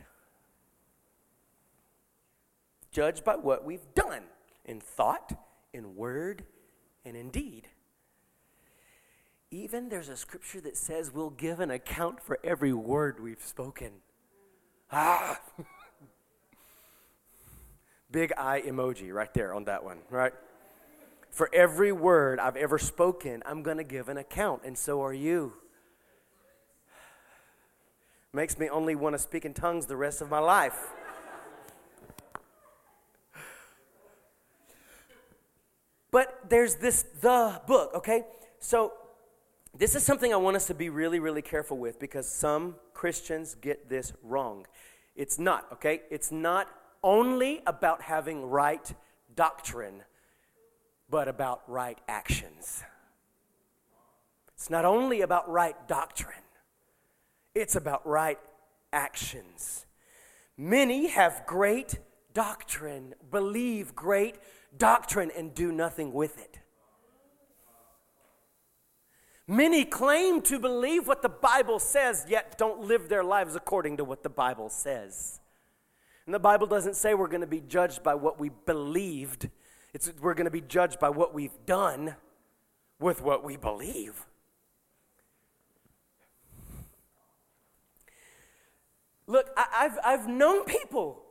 [2.92, 4.24] Judged by what we've done
[4.64, 5.32] in thought,
[5.72, 6.44] in word,
[7.04, 7.68] and in deed.
[9.50, 13.92] Even there's a scripture that says we'll give an account for every word we've spoken.
[14.92, 15.40] Ah!
[18.10, 20.32] Big eye emoji right there on that one, right?
[21.30, 25.12] For every word I've ever spoken, I'm going to give an account, and so are
[25.12, 25.54] you.
[28.32, 30.92] Makes me only want to speak in tongues the rest of my life.
[36.10, 38.24] But there's this, the book, okay?
[38.58, 38.92] So
[39.76, 43.54] this is something I want us to be really, really careful with because some Christians
[43.54, 44.66] get this wrong.
[45.14, 46.02] It's not, okay?
[46.10, 46.68] It's not
[47.02, 48.92] only about having right
[49.34, 50.02] doctrine,
[51.10, 52.82] but about right actions.
[54.54, 56.34] It's not only about right doctrine,
[57.54, 58.38] it's about right
[58.92, 59.86] actions.
[60.56, 61.98] Many have great
[62.34, 64.36] doctrine, believe great
[64.76, 66.58] doctrine, and do nothing with it.
[69.50, 74.04] Many claim to believe what the Bible says, yet don't live their lives according to
[74.04, 75.40] what the Bible says.
[76.26, 79.48] And the Bible doesn't say we're going to be judged by what we believed,
[79.94, 82.16] it's, we're going to be judged by what we've done
[83.00, 84.26] with what we believe.
[89.26, 91.22] Look, I, have I've known people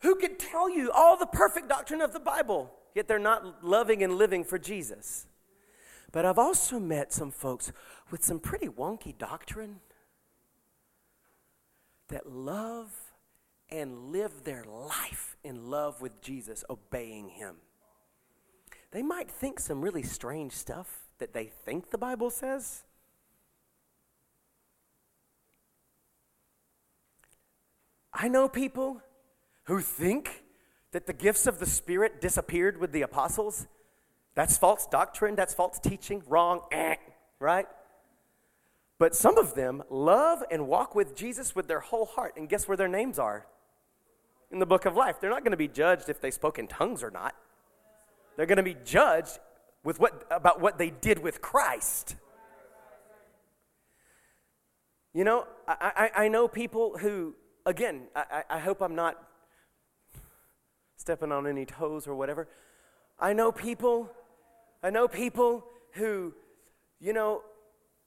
[0.00, 4.02] who could tell you all the perfect doctrine of the Bible, yet they're not loving
[4.02, 5.26] and living for Jesus.
[6.12, 7.72] But I've also met some folks
[8.10, 9.80] with some pretty wonky doctrine
[12.08, 12.90] that love
[13.70, 17.56] and live their life in love with Jesus, obeying Him.
[18.90, 22.84] They might think some really strange stuff that they think the Bible says.
[28.14, 29.02] I know people
[29.68, 30.44] who think
[30.92, 33.66] that the gifts of the Spirit disappeared with the apostles
[34.34, 36.94] that's false doctrine, that's false teaching, wrong, eh,
[37.38, 37.66] right?
[38.98, 42.34] But some of them love and walk with Jesus with their whole heart.
[42.36, 43.46] And guess where their names are?
[44.50, 45.16] In the book of life.
[45.20, 47.34] They're not going to be judged if they spoke in tongues or not.
[48.36, 49.38] They're going to be judged
[49.84, 52.16] with what, about what they did with Christ.
[55.12, 57.34] You know, I, I, I know people who,
[57.66, 59.27] again, I, I hope I'm not
[60.98, 62.48] stepping on any toes or whatever.
[63.18, 64.10] I know people
[64.82, 66.34] I know people who,
[67.00, 67.42] you know,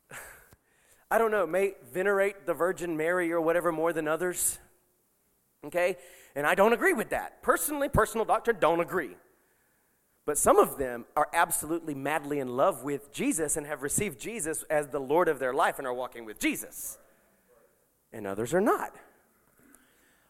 [1.12, 4.60] I don't know, may venerate the Virgin Mary or whatever more than others.
[5.66, 5.98] Okay?
[6.36, 7.44] And I don't agree with that.
[7.44, 9.18] Personally, personal doctrine, don't agree.
[10.26, 14.64] But some of them are absolutely madly in love with Jesus and have received Jesus
[14.70, 16.98] as the Lord of their life and are walking with Jesus.
[18.14, 18.96] And others are not.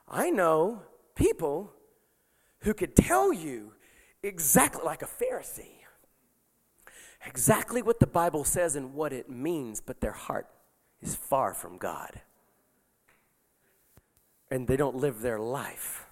[0.08, 0.82] I know
[1.16, 1.74] people
[2.62, 3.74] who could tell you
[4.24, 5.82] exactly like a Pharisee
[7.26, 10.48] exactly what the Bible says and what it means, but their heart
[11.02, 12.22] is far from God.
[14.50, 16.06] And they don't live their life.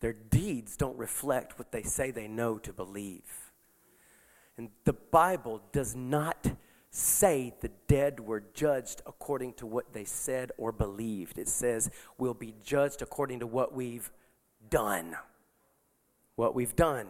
[0.00, 3.52] Their deeds don't reflect what they say they know to believe.
[4.56, 6.52] And the Bible does not
[6.90, 11.38] say the dead were judged according to what they said or believed.
[11.38, 14.12] It says we'll be judged according to what we've
[14.74, 15.16] done.
[16.34, 17.06] What we've done.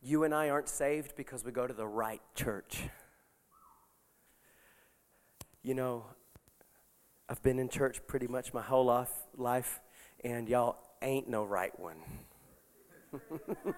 [0.00, 2.82] You and I aren't saved because we go to the right church.
[5.64, 6.04] You know,
[7.28, 9.80] I've been in church pretty much my whole life, life
[10.22, 11.96] and y'all ain't no right one.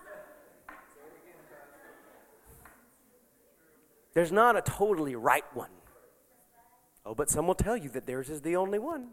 [4.12, 5.70] There's not a totally right one.
[7.07, 9.09] Oh, but some will tell you that theirs is the only one.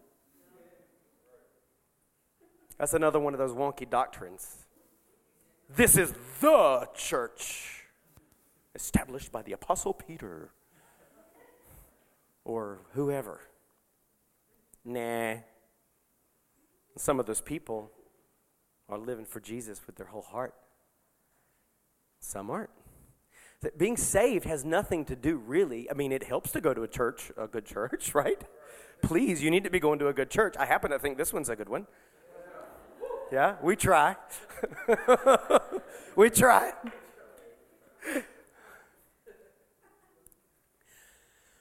[2.77, 4.65] That's another one of those wonky doctrines.
[5.69, 7.83] This is the church
[8.73, 10.49] established by the Apostle Peter
[12.43, 13.41] or whoever.
[14.83, 15.35] Nah.
[16.97, 17.91] Some of those people
[18.89, 20.53] are living for Jesus with their whole heart.
[22.19, 22.69] Some aren't.
[23.61, 25.89] That being saved has nothing to do really.
[25.89, 28.41] I mean, it helps to go to a church, a good church, right?
[29.01, 30.55] Please, you need to be going to a good church.
[30.57, 31.87] I happen to think this one's a good one.
[33.31, 34.17] Yeah, we try.
[36.15, 36.73] we try.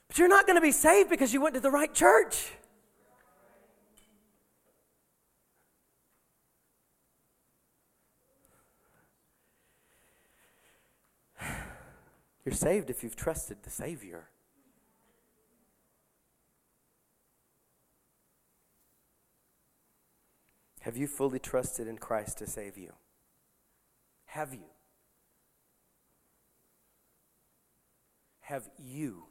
[0.07, 2.51] But you're not going to be saved because you went to the right church.
[12.45, 14.29] You're saved if you've trusted the Savior.
[20.81, 22.93] Have you fully trusted in Christ to save you?
[24.25, 24.65] Have you?
[28.39, 29.25] Have you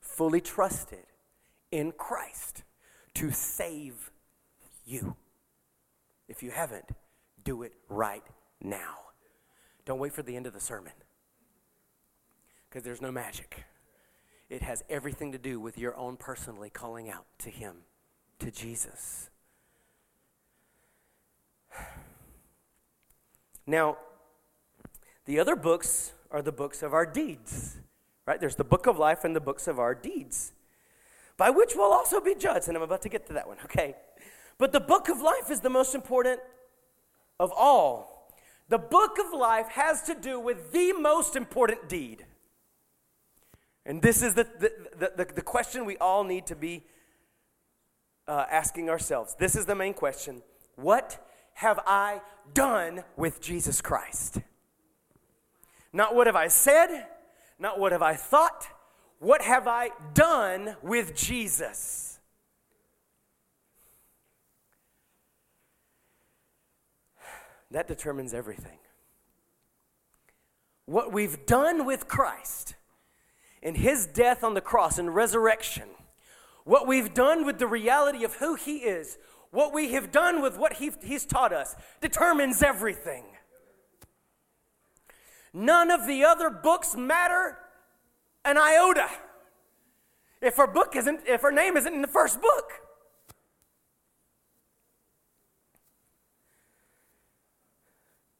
[0.00, 1.04] fully trusted
[1.70, 2.62] in Christ
[3.14, 4.10] to save
[4.86, 5.16] you?
[6.26, 6.86] If you haven't,
[7.44, 8.24] do it right
[8.62, 8.96] now.
[9.84, 10.92] Don't wait for the end of the sermon
[12.68, 13.64] because there's no magic.
[14.48, 17.76] It has everything to do with your own personally calling out to Him,
[18.38, 19.30] to Jesus.
[23.66, 23.98] Now,
[25.26, 27.76] the other books are the books of our deeds,
[28.24, 28.40] right?
[28.40, 30.54] There's the book of life and the books of our deeds,
[31.36, 32.68] by which we'll also be judged.
[32.68, 33.94] And I'm about to get to that one, okay?
[34.56, 36.40] But the book of life is the most important
[37.38, 38.32] of all.
[38.70, 42.24] The book of life has to do with the most important deed.
[43.88, 46.84] And this is the, the, the, the question we all need to be
[48.28, 49.34] uh, asking ourselves.
[49.38, 50.42] This is the main question
[50.76, 52.20] What have I
[52.52, 54.40] done with Jesus Christ?
[55.90, 57.06] Not what have I said,
[57.58, 58.68] not what have I thought,
[59.20, 62.18] what have I done with Jesus?
[67.70, 68.78] That determines everything.
[70.84, 72.74] What we've done with Christ
[73.62, 75.88] in his death on the cross and resurrection,
[76.64, 79.18] what we've done with the reality of who he is,
[79.50, 83.24] what we have done with what he, He's taught us determines everything.
[85.52, 87.58] None of the other books matter
[88.44, 89.08] an iota
[90.40, 92.72] if her book isn't, if her name isn't in the first book.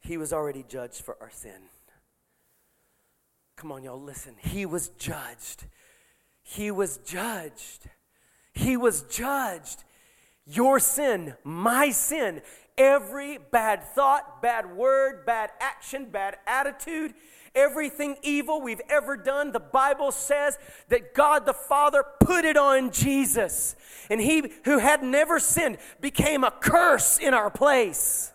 [0.01, 1.69] He was already judged for our sin.
[3.59, 4.34] Come on, y'all, listen.
[4.38, 5.66] He was judged.
[6.42, 7.90] He was judged.
[8.54, 9.84] He was judged
[10.48, 12.40] your sin, my sin,
[12.78, 17.12] every bad thought, bad word, bad action, bad attitude,
[17.54, 22.90] everything evil we've ever done, the Bible says that God the Father put it on
[22.92, 23.76] Jesus.
[24.09, 28.32] And he who had never sinned became a curse in our place.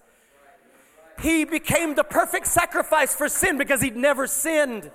[1.19, 4.91] He became the perfect sacrifice for sin because he'd never sinned.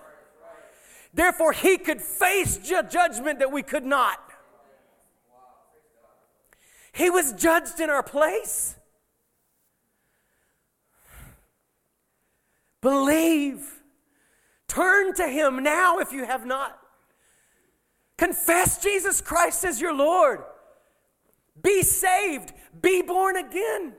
[1.15, 4.19] Therefore, he could face judgment that we could not.
[6.93, 8.75] He was judged in our place.
[12.81, 13.83] Believe.
[14.67, 16.79] Turn to Him now if you have not.
[18.17, 20.41] Confess Jesus Christ as your Lord.
[21.63, 22.53] Be saved.
[22.81, 23.95] Be born again.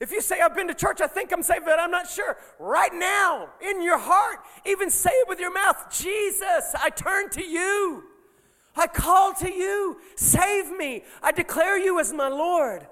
[0.00, 2.36] If you say, I've been to church, I think I'm saved, but I'm not sure.
[2.60, 7.44] Right now, in your heart, even say it with your mouth Jesus, I turn to
[7.44, 8.04] you.
[8.76, 11.02] I call to you, save me.
[11.20, 12.86] I declare you as my Lord.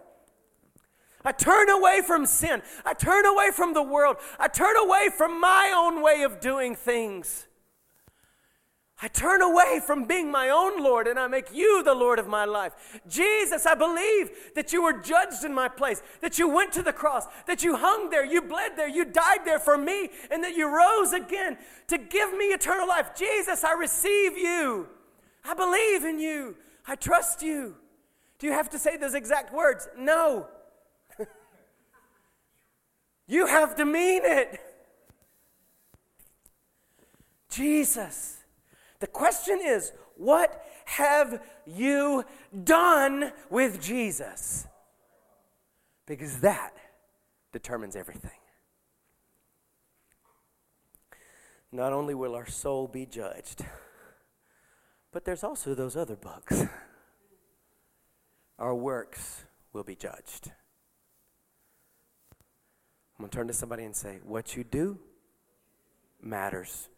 [1.25, 2.63] I turn away from sin.
[2.85, 4.17] I turn away from the world.
[4.39, 7.47] I turn away from my own way of doing things.
[9.03, 12.27] I turn away from being my own Lord and I make you the Lord of
[12.27, 12.73] my life.
[13.07, 16.95] Jesus, I believe that you were judged in my place, that you went to the
[16.95, 20.57] cross, that you hung there, you bled there, you died there for me, and that
[20.57, 23.15] you rose again to give me eternal life.
[23.15, 24.89] Jesus, I receive you.
[25.45, 26.57] I believe in you.
[26.87, 27.77] I trust you.
[28.39, 29.89] Do you have to say those exact words?
[29.99, 30.47] No.
[33.27, 34.59] you have to mean it.
[37.51, 38.36] Jesus.
[39.07, 42.25] The question is, what have you
[42.65, 44.67] done with Jesus?
[46.07, 46.73] Because that
[47.53, 48.41] determines everything.
[51.71, 53.65] Not only will our soul be judged,
[55.13, 56.65] but there's also those other books.
[58.59, 60.51] Our works will be judged.
[63.17, 64.99] I'm going to turn to somebody and say, What you do
[66.21, 66.89] matters.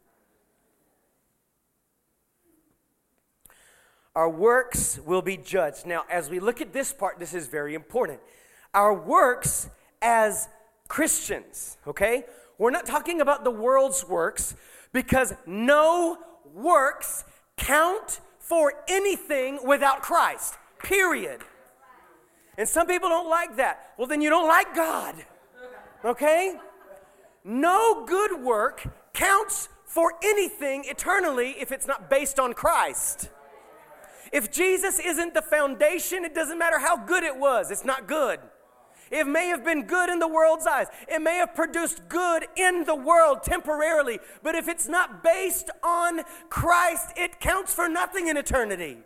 [4.19, 5.87] Our works will be judged.
[5.87, 8.19] Now, as we look at this part, this is very important.
[8.75, 9.71] Our works
[10.03, 10.49] as
[10.89, 12.25] Christians, okay?
[12.59, 14.57] We're not talking about the world's works
[14.93, 16.19] because no
[16.53, 17.23] works
[17.57, 21.43] count for anything without Christ, period.
[22.57, 23.93] And some people don't like that.
[23.97, 25.15] Well, then you don't like God,
[26.05, 26.57] okay?
[27.45, 33.31] No good work counts for anything eternally if it's not based on Christ.
[34.33, 38.41] If Jesus isn't the foundation, it doesn't matter how good it was, it's not good.
[39.11, 40.87] It may have been good in the world's eyes.
[41.09, 44.19] It may have produced good in the world temporarily.
[44.43, 46.21] But if it's not based on
[46.51, 48.99] Christ, it counts for nothing in eternity.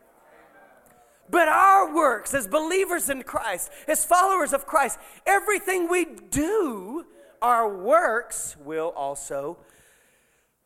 [1.31, 7.07] But our works as believers in Christ, as followers of Christ, everything we do,
[7.41, 9.59] our works will also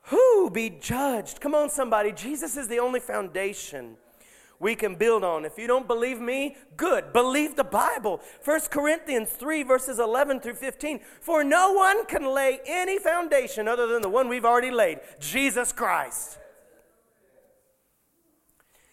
[0.07, 1.41] who be judged.
[1.41, 2.13] Come on, somebody.
[2.13, 3.97] Jesus is the only foundation
[4.59, 5.45] we can build on.
[5.45, 7.13] If you don't believe me, good.
[7.13, 8.21] Believe the Bible.
[8.45, 11.01] 1 Corinthians 3, verses 11 through 15.
[11.21, 15.73] For no one can lay any foundation other than the one we've already laid Jesus
[15.73, 16.39] Christ.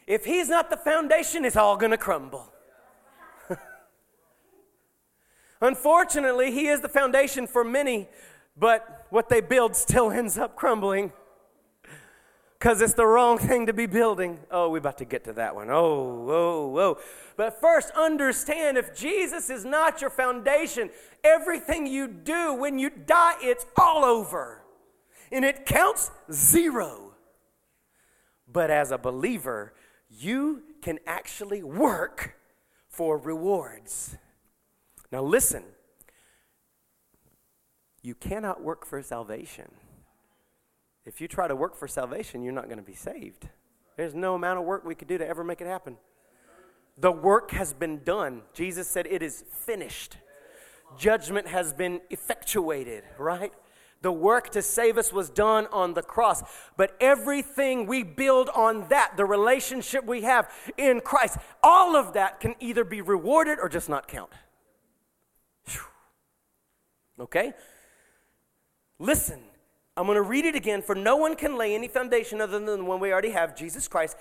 [0.05, 2.51] If he's not the foundation, it's all going to crumble.
[5.61, 8.09] Unfortunately, he is the foundation for many,
[8.57, 11.13] but what they build still ends up crumbling
[12.63, 14.39] because it's the wrong thing to be building.
[14.49, 15.69] Oh, we're about to get to that one.
[15.69, 16.97] Oh, whoa, whoa.
[17.35, 20.89] But first, understand if Jesus is not your foundation,
[21.25, 24.61] everything you do when you die, it's all over.
[25.29, 27.15] And it counts zero.
[28.47, 29.73] But as a believer,
[30.09, 32.37] you can actually work
[32.87, 34.15] for rewards.
[35.11, 35.65] Now, listen
[38.05, 39.71] you cannot work for salvation.
[41.05, 43.49] If you try to work for salvation, you're not going to be saved.
[43.97, 45.97] There's no amount of work we could do to ever make it happen.
[46.97, 48.43] The work has been done.
[48.53, 50.17] Jesus said it is finished.
[50.97, 53.51] Judgment has been effectuated, right?
[54.01, 56.43] The work to save us was done on the cross.
[56.77, 62.39] But everything we build on that, the relationship we have in Christ, all of that
[62.39, 64.31] can either be rewarded or just not count.
[67.19, 67.53] Okay?
[68.99, 69.39] Listen,
[69.95, 70.81] I'm going to read it again.
[70.81, 73.87] For no one can lay any foundation other than the one we already have, Jesus
[73.87, 74.17] Christ.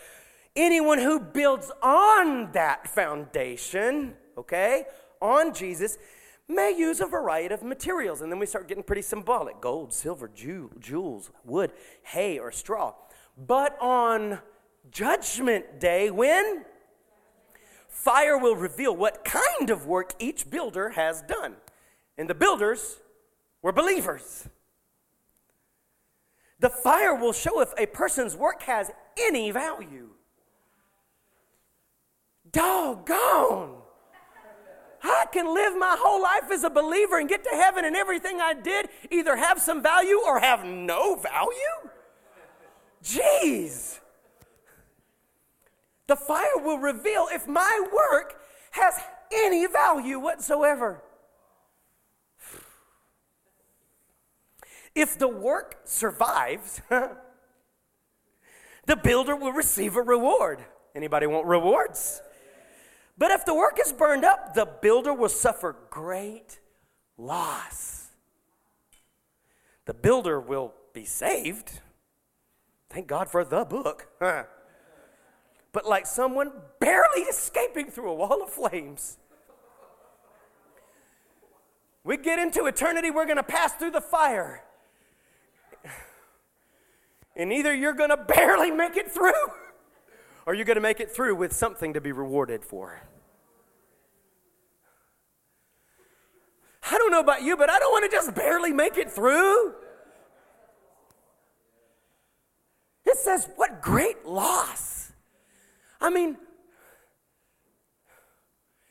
[0.54, 4.84] Anyone who builds on that foundation, okay,
[5.20, 5.96] on Jesus,
[6.46, 8.20] may use a variety of materials.
[8.20, 12.92] And then we start getting pretty symbolic gold, silver, jewels, wood, hay, or straw.
[13.38, 14.40] But on
[14.90, 16.66] Judgment Day, when?
[17.88, 21.54] Fire will reveal what kind of work each builder has done.
[22.18, 22.98] And the builders
[23.62, 24.48] were believers.
[26.62, 30.10] The fire will show if a person's work has any value.
[32.52, 33.78] Doggone.
[35.02, 38.40] I can live my whole life as a believer and get to heaven, and everything
[38.40, 41.90] I did either have some value or have no value?
[43.02, 43.98] Jeez.
[46.06, 48.40] The fire will reveal if my work
[48.70, 49.00] has
[49.32, 51.02] any value whatsoever.
[54.95, 56.82] If the work survives,
[58.86, 60.64] the builder will receive a reward.
[60.95, 62.20] Anybody want rewards?
[63.16, 66.61] But if the work is burned up, the builder will suffer great
[67.16, 68.11] loss.
[69.84, 71.80] The builder will be saved.
[72.90, 74.09] Thank God for the book.
[74.20, 79.18] but like someone barely escaping through a wall of flames.
[82.05, 84.64] We get into eternity, we're going to pass through the fire.
[87.36, 89.32] And either you're going to barely make it through
[90.46, 93.02] or you're going to make it through with something to be rewarded for.
[96.90, 99.74] I don't know about you, but I don't want to just barely make it through.
[103.06, 105.12] It says, What great loss.
[106.00, 106.36] I mean,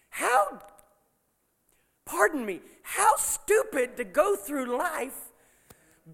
[0.10, 0.62] how,
[2.06, 5.31] pardon me, how stupid to go through life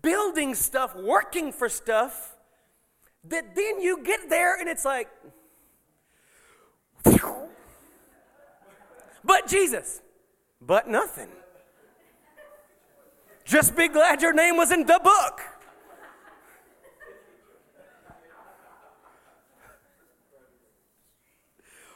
[0.02, 2.36] building stuff, working for stuff,
[3.26, 5.10] that then you get there and it's like,
[9.24, 10.02] but Jesus,
[10.62, 11.30] but nothing.
[13.45, 15.41] Just be glad your name was in the book.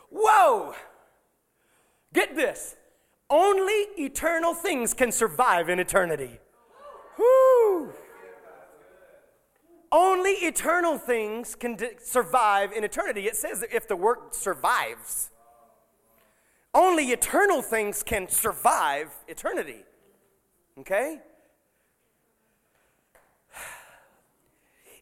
[0.10, 0.74] Whoa!
[2.14, 2.76] Get this.
[3.30, 6.40] Only eternal things can survive in eternity.
[7.16, 7.94] Whew.
[9.92, 13.28] Only eternal things can d- survive in eternity.
[13.28, 15.30] It says that if the work survives,
[16.74, 19.84] only eternal things can survive eternity.
[20.80, 21.20] Okay?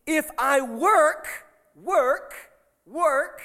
[0.07, 1.27] If I work,
[1.75, 2.33] work,
[2.87, 3.43] work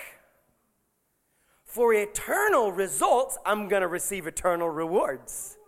[1.66, 5.58] for eternal results, I'm going to receive eternal rewards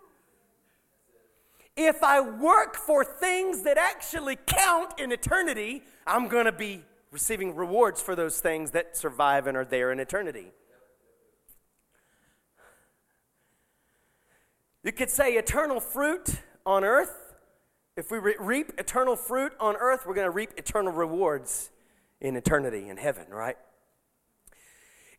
[1.77, 7.55] if I work for things that actually count in eternity, I'm going to be receiving
[7.55, 10.53] rewards for those things that survive and are there in eternity.
[14.83, 16.31] You could say eternal fruit
[16.65, 17.35] on earth.
[17.97, 21.71] If we re- reap eternal fruit on earth, we're going to reap eternal rewards
[22.21, 23.57] in eternity in heaven, right?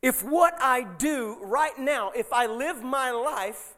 [0.02, 3.77] If what I do right now, if I live my life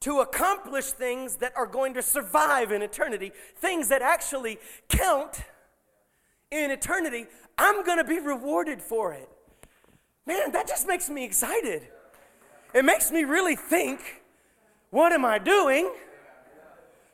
[0.00, 5.42] to accomplish things that are going to survive in eternity, things that actually count
[6.50, 7.26] in eternity,
[7.58, 9.28] I'm going to be rewarded for it.
[10.26, 11.88] Man, that just makes me excited.
[12.74, 14.22] It makes me really think
[14.90, 15.92] what am I doing?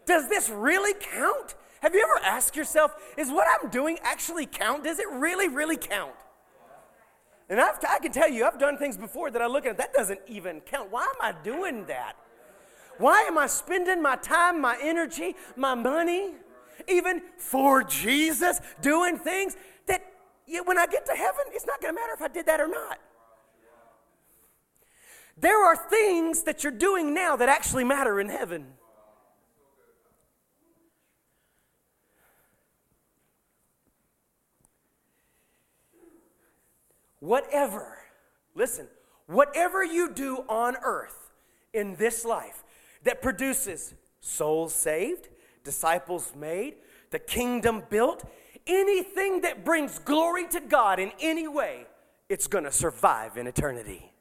[0.06, 1.54] Does this really count?
[1.82, 4.84] Have you ever asked yourself, is what I'm doing actually count?
[4.84, 6.12] Does it really, really count?
[7.48, 9.92] And I've, i can tell you, I've done things before that I look at, that
[9.92, 10.90] doesn't even count.
[10.90, 12.16] Why am I doing that?
[12.98, 16.30] Why am I spending my time, my energy, my money,
[16.88, 20.02] even for Jesus, doing things that
[20.64, 22.68] when I get to heaven, it's not going to matter if I did that or
[22.68, 22.98] not?
[25.38, 28.66] There are things that you're doing now that actually matter in heaven.
[37.20, 37.98] Whatever,
[38.54, 38.86] listen,
[39.26, 41.30] whatever you do on earth
[41.72, 42.62] in this life
[43.06, 45.28] that produces souls saved,
[45.64, 46.74] disciples made,
[47.10, 48.24] the kingdom built,
[48.66, 51.86] anything that brings glory to God in any way,
[52.28, 54.12] it's going to survive in eternity.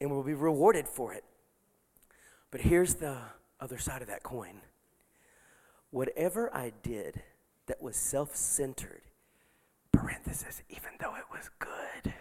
[0.00, 1.24] and we'll be rewarded for it.
[2.50, 3.18] But here's the
[3.60, 4.62] other side of that coin
[5.90, 7.20] whatever I did
[7.66, 9.02] that was self centered,
[9.92, 12.14] parenthesis, even though it was good.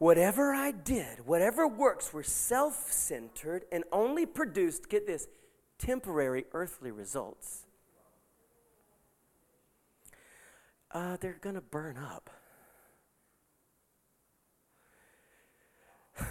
[0.00, 5.28] Whatever I did, whatever works were self centered and only produced, get this,
[5.76, 7.66] temporary earthly results.
[10.90, 12.30] Uh, they're going to burn up.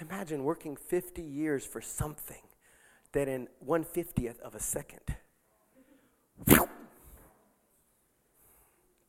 [0.00, 2.42] Imagine working 50 years for something
[3.12, 5.02] that in 150th of a second,
[6.48, 6.56] it's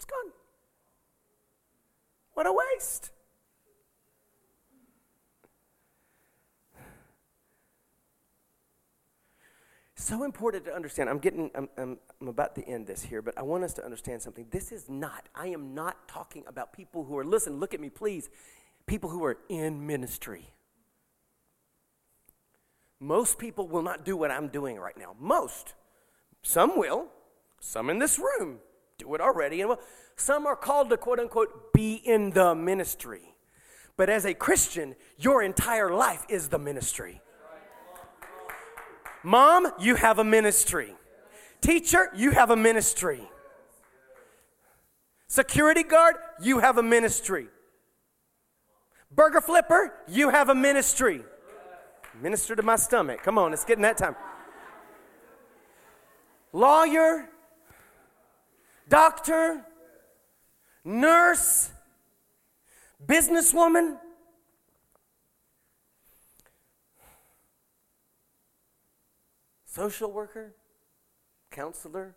[0.05, 0.32] gone.
[2.36, 3.09] What a waste.
[10.05, 11.09] So important to understand.
[11.09, 13.85] I'm getting, I'm, I'm, I'm, about to end this here, but I want us to
[13.85, 14.45] understand something.
[14.51, 17.89] This is not, I am not talking about people who are, listen, look at me,
[17.89, 18.29] please,
[18.85, 20.49] people who are in ministry.
[22.99, 25.15] Most people will not do what I'm doing right now.
[25.19, 25.73] Most.
[26.41, 27.07] Some will.
[27.59, 28.59] Some in this room
[28.97, 29.61] do it already.
[29.61, 29.75] And
[30.15, 33.35] some are called to quote unquote be in the ministry.
[33.97, 37.21] But as a Christian, your entire life is the ministry.
[39.26, 40.93] Mom, you have a ministry.
[41.59, 43.21] Teacher, you have a ministry.
[45.28, 47.47] Security guard, you have a ministry.
[49.09, 51.23] Burger flipper, you have a ministry.
[52.21, 53.23] Minister to my stomach.
[53.23, 54.15] Come on, it's getting that time.
[56.53, 57.28] Lawyer,
[58.88, 59.65] doctor,
[60.84, 61.71] nurse,
[63.03, 63.97] businesswoman.
[69.76, 70.55] Social worker,
[71.51, 72.15] counselor,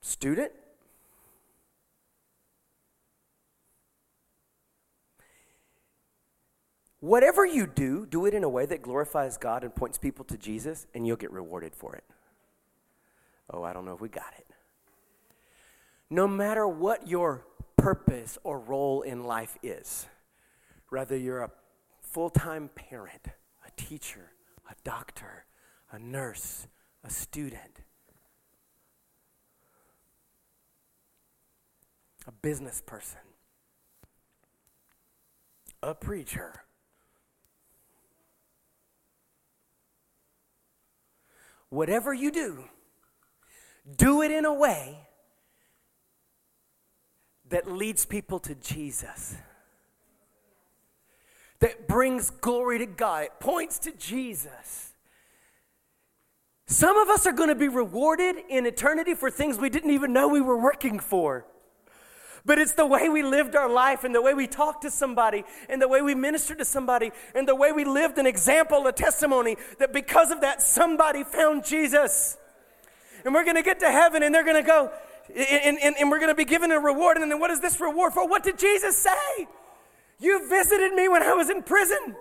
[0.00, 0.50] student,
[6.98, 10.36] Whatever you do, do it in a way that glorifies God and points people to
[10.36, 12.02] Jesus, and you'll get rewarded for it.
[13.50, 14.46] Oh, I don't know if we got it.
[16.10, 17.46] No matter what your
[17.76, 20.06] purpose or role in life is,
[20.88, 21.50] whether you're a
[22.00, 23.28] full time parent,
[23.64, 24.32] a teacher,
[24.68, 25.44] a doctor,
[25.90, 26.66] a nurse,
[27.04, 27.82] a student,
[32.26, 33.20] a business person,
[35.82, 36.64] a preacher,
[41.68, 42.64] whatever you do,
[43.96, 45.06] do it in a way
[47.48, 49.36] that leads people to Jesus,
[51.60, 54.92] that brings glory to God, it points to Jesus.
[56.68, 60.12] Some of us are going to be rewarded in eternity for things we didn't even
[60.12, 61.46] know we were working for
[62.46, 65.44] but it's the way we lived our life and the way we talked to somebody
[65.68, 68.92] and the way we ministered to somebody and the way we lived an example, a
[68.92, 72.38] testimony that because of that, somebody found Jesus.
[73.24, 74.92] And we're going to get to heaven and they're going to go,
[75.36, 77.16] and, and, and we're going to be given a reward.
[77.16, 78.28] And then what is this reward for?
[78.28, 79.48] What did Jesus say?
[80.18, 82.16] You visited me when I was in prison.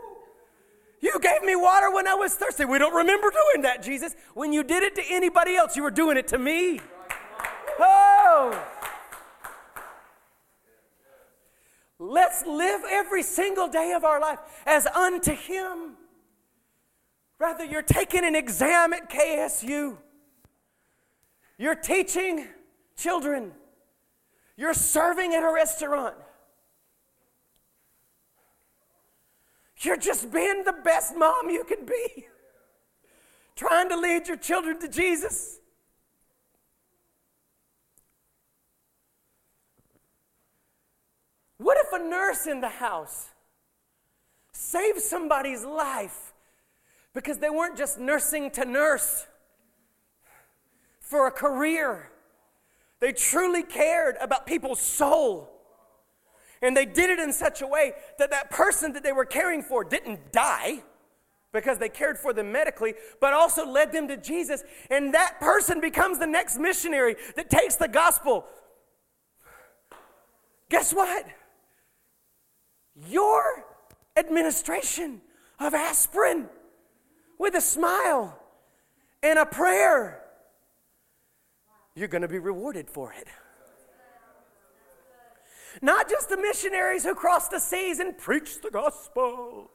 [1.01, 2.65] You gave me water when I was thirsty.
[2.65, 4.15] We don't remember doing that, Jesus.
[4.33, 6.81] When you did it to anybody else, you were doing it to me.
[7.79, 8.63] Oh!
[11.99, 15.95] Let's live every single day of our life as unto Him.
[17.39, 19.97] Rather, you're taking an exam at KSU,
[21.57, 22.47] you're teaching
[22.97, 23.51] children,
[24.57, 26.15] you're serving at a restaurant.
[29.85, 32.25] You're just being the best mom you can be,
[33.55, 35.59] trying to lead your children to Jesus.
[41.57, 43.29] What if a nurse in the house
[44.51, 46.33] saved somebody's life
[47.13, 49.27] because they weren't just nursing to nurse
[50.99, 52.11] for a career?
[52.99, 55.54] They truly cared about people's soul.
[56.65, 59.61] And they did it in such a way that that person that they were caring
[59.61, 60.81] for didn't die
[61.53, 64.63] because they cared for them medically, but also led them to Jesus.
[64.89, 68.45] And that person becomes the next missionary that takes the gospel.
[70.69, 71.27] Guess what?
[73.07, 73.63] Your
[74.17, 75.21] administration
[75.59, 76.49] of aspirin
[77.37, 78.39] with a smile
[79.21, 80.23] and a prayer,
[81.93, 83.27] you're going to be rewarded for it.
[85.81, 89.71] Not just the missionaries who crossed the seas and preached the gospel.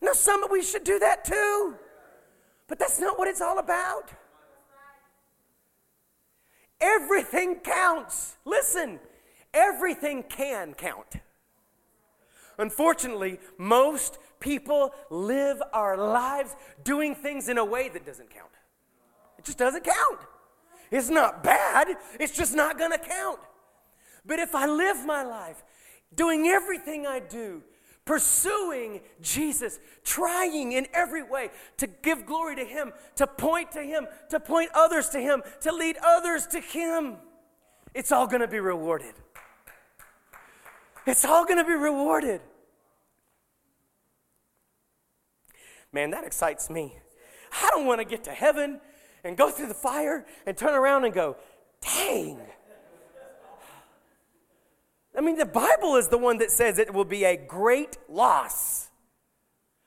[0.00, 1.74] Now, some of we should do that too,
[2.68, 4.10] but that's not what it's all about.
[6.80, 8.36] Everything counts.
[8.44, 9.00] Listen,
[9.52, 11.16] everything can count.
[12.58, 16.54] Unfortunately, most people live our lives
[16.84, 18.50] doing things in a way that doesn't count.
[19.38, 20.20] It just doesn't count.
[20.90, 21.88] It's not bad,
[22.18, 23.40] it's just not to count.
[24.24, 25.62] But if I live my life
[26.14, 27.62] doing everything I do,
[28.04, 34.06] pursuing Jesus, trying in every way to give glory to Him, to point to Him,
[34.30, 37.16] to point others to Him, to lead others to Him,
[37.94, 39.14] it's all going to be rewarded.
[41.06, 42.40] It's all going to be rewarded.
[45.92, 46.98] Man, that excites me.
[47.52, 48.80] I don't want to get to heaven
[49.24, 51.36] and go through the fire and turn around and go,
[51.80, 52.38] dang.
[55.18, 58.88] I mean, the Bible is the one that says it will be a great loss.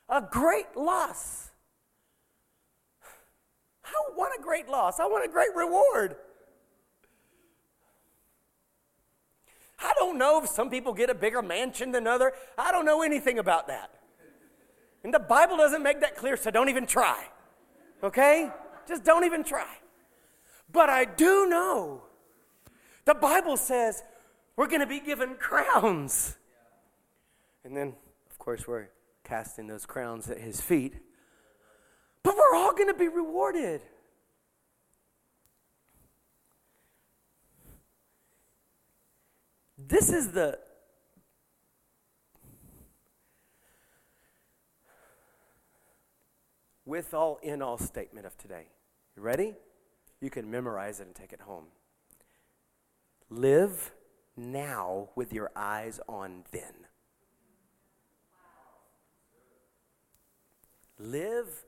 [0.09, 1.51] A great loss.
[3.85, 6.17] I want a great loss, I want a great reward.
[9.79, 12.33] I don't know if some people get a bigger mansion than other.
[12.57, 13.89] I don't know anything about that.
[15.05, 17.23] And the Bible doesn't make that clear, so don't even try.
[18.03, 18.51] Okay?
[18.85, 19.77] Just don't even try.
[20.71, 22.03] But I do know
[23.05, 24.03] the Bible says
[24.55, 26.37] we're going to be given crowns.
[27.63, 27.95] And then,
[28.29, 28.89] of course, we're
[29.23, 30.95] casting those crowns at his feet.
[32.23, 33.81] But we're all going to be rewarded.
[39.77, 40.59] This is the
[46.85, 48.67] with all in all statement of today.
[49.15, 49.55] You ready?
[50.19, 51.65] You can memorize it and take it home.
[53.29, 53.91] Live
[54.41, 56.73] now with your eyes on then.
[60.97, 61.65] Live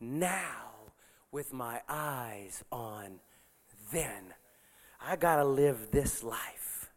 [0.00, 0.70] now
[1.30, 3.20] with my eyes on
[3.92, 4.34] then.
[5.00, 6.90] I got to live this life.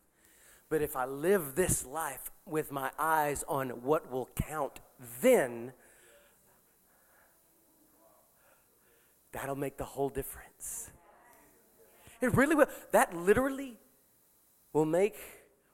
[0.69, 4.79] But if I live this life with my eyes on what will count
[5.21, 5.73] then,
[9.31, 10.91] that'll make the whole difference.
[12.21, 12.67] It really will.
[12.91, 13.77] That literally
[14.73, 15.15] will make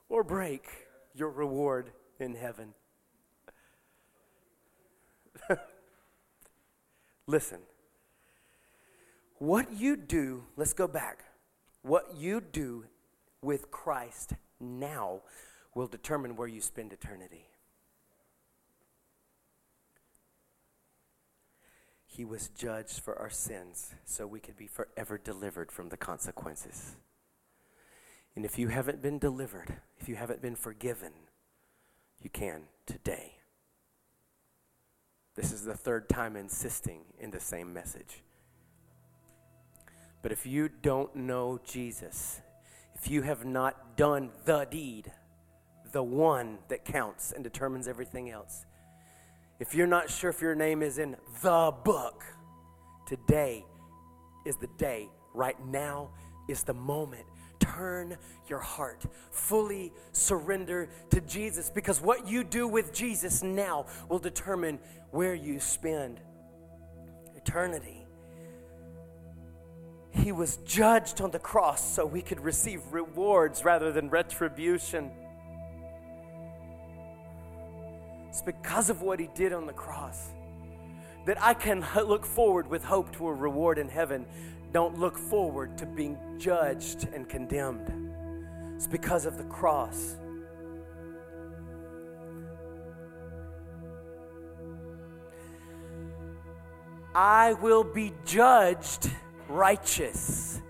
[0.09, 0.65] or break
[1.13, 2.73] your reward in heaven.
[7.27, 7.59] Listen,
[9.37, 11.25] what you do, let's go back.
[11.81, 12.85] What you do
[13.41, 15.21] with Christ now
[15.73, 17.47] will determine where you spend eternity.
[22.05, 26.95] He was judged for our sins so we could be forever delivered from the consequences.
[28.35, 31.13] And if you haven't been delivered, if you haven't been forgiven,
[32.21, 33.35] you can today.
[35.35, 38.23] This is the third time insisting in the same message.
[40.21, 42.41] But if you don't know Jesus,
[42.95, 45.11] if you have not done the deed,
[45.91, 48.65] the one that counts and determines everything else,
[49.59, 52.23] if you're not sure if your name is in the book,
[53.07, 53.63] today
[54.45, 55.07] is the day.
[55.33, 56.09] Right now
[56.47, 57.25] is the moment
[57.75, 58.17] turn
[58.47, 64.79] your heart, fully surrender to Jesus, because what you do with Jesus now will determine
[65.11, 66.19] where you spend
[67.35, 68.05] eternity.
[70.11, 75.11] He was judged on the cross so we could receive rewards rather than retribution.
[78.29, 80.29] It's because of what he did on the cross
[81.25, 84.25] that I can look forward with hope to a reward in heaven.
[84.75, 88.11] Don't look forward to being judged and condemned.
[88.75, 90.17] It's because of the cross.
[97.15, 99.09] I will be judged
[99.47, 100.61] righteous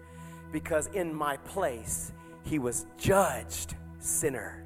[0.52, 2.12] because in my place
[2.44, 4.65] he was judged sinner.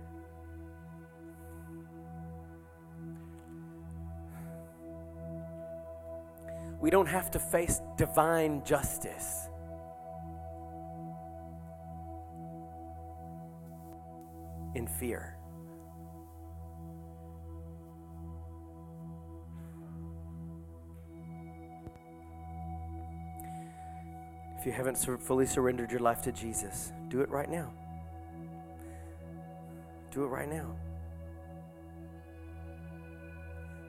[6.80, 9.50] We don't have to face divine justice.
[14.76, 15.36] In fear.
[24.58, 27.72] If you haven't fully surrendered your life to Jesus, do it right now.
[30.12, 30.76] Do it right now.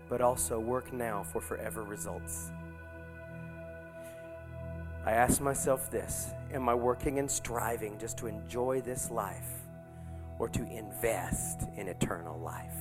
[0.09, 2.51] But also work now for forever results.
[5.07, 9.67] I ask myself this Am I working and striving just to enjoy this life
[10.39, 12.75] or to invest in eternal life?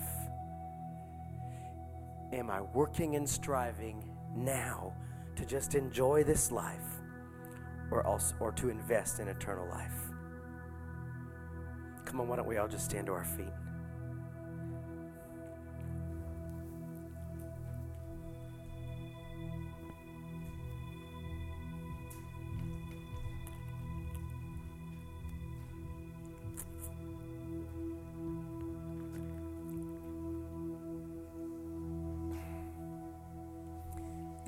[2.32, 4.04] Am I working and striving
[4.36, 4.94] now
[5.36, 7.00] to just enjoy this life
[7.92, 9.94] or, also, or to invest in eternal life.
[12.06, 13.54] Come on, why don't we all just stand to our feet?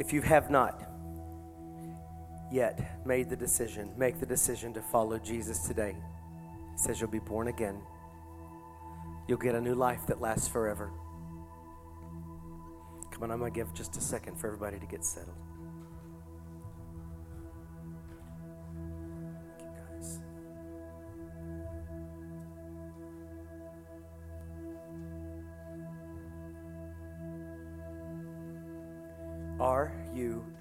[0.02, 0.82] If you have not,
[2.52, 5.96] yet made the decision, make the decision to follow Jesus today.
[6.72, 7.80] He says you'll be born again.
[9.28, 10.90] You'll get a new life that lasts forever.
[13.12, 15.38] Come on, I'm going to give just a second for everybody to get settled.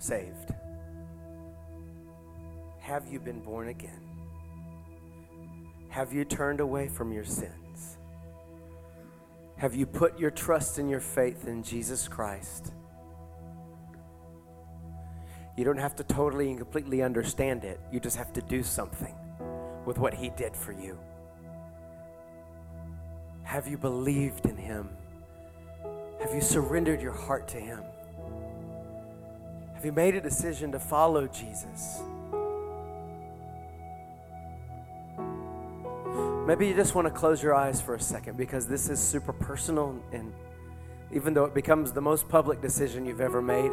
[0.02, 0.52] Saved?
[2.78, 4.00] Have you been born again?
[5.88, 7.98] Have you turned away from your sins?
[9.56, 12.72] Have you put your trust and your faith in Jesus Christ?
[15.56, 17.78] You don't have to totally and completely understand it.
[17.92, 19.14] You just have to do something
[19.84, 20.98] with what He did for you.
[23.42, 24.88] Have you believed in Him?
[26.20, 27.80] Have you surrendered your heart to Him?
[29.80, 32.02] Have you made a decision to follow Jesus?
[36.46, 39.32] Maybe you just want to close your eyes for a second because this is super
[39.32, 39.98] personal.
[40.12, 40.34] And
[41.10, 43.72] even though it becomes the most public decision you've ever made,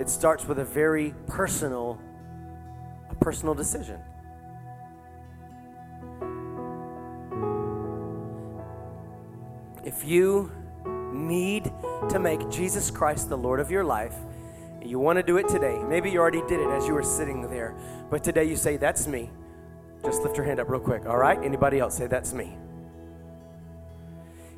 [0.00, 2.00] it starts with a very personal,
[3.10, 4.00] a personal decision.
[9.84, 10.50] If you
[11.12, 11.70] need
[12.08, 14.14] to make Jesus Christ the Lord of your life,
[14.84, 15.78] you want to do it today.
[15.88, 17.74] Maybe you already did it as you were sitting there,
[18.10, 19.30] but today you say, That's me.
[20.04, 21.06] Just lift your hand up real quick.
[21.06, 21.42] All right?
[21.42, 22.56] Anybody else say that's me?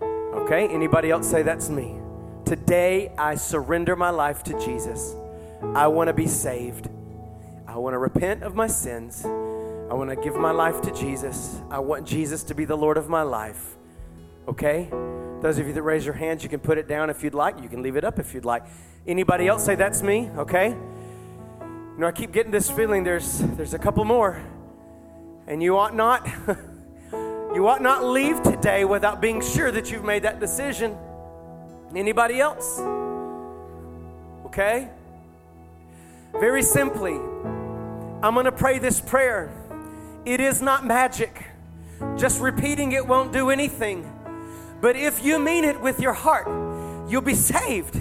[0.03, 0.69] Okay?
[0.69, 1.99] Anybody else say that's me?
[2.45, 5.15] Today I surrender my life to Jesus.
[5.75, 6.89] I want to be saved.
[7.67, 9.25] I want to repent of my sins.
[9.25, 11.61] I want to give my life to Jesus.
[11.71, 13.77] I want Jesus to be the Lord of my life.
[14.47, 14.89] Okay?
[15.41, 17.63] Those of you that raise your hands, you can put it down if you'd like.
[17.63, 18.65] You can leave it up if you'd like.
[19.07, 20.29] Anybody else say that's me?
[20.37, 20.69] Okay?
[20.69, 24.43] You know, I keep getting this feeling there's there's a couple more.
[25.47, 26.27] And you ought not
[27.55, 30.97] you ought not leave today without being sure that you've made that decision.
[31.95, 32.79] Anybody else?
[34.45, 34.89] Okay?
[36.33, 39.51] Very simply, I'm going to pray this prayer.
[40.25, 41.47] It is not magic.
[42.17, 44.20] Just repeating it won't do anything.
[44.81, 46.47] But if you mean it with your heart,
[47.11, 48.01] you'll be saved.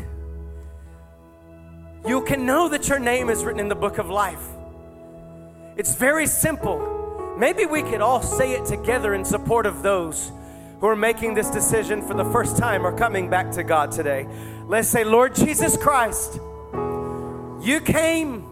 [2.07, 4.43] You can know that your name is written in the book of life.
[5.75, 7.36] It's very simple.
[7.38, 10.32] Maybe we could all say it together in support of those
[10.80, 14.27] who are making this decision for the first time or coming back to God today.
[14.67, 16.39] Let's say, Lord Jesus Christ,
[17.61, 18.45] you came,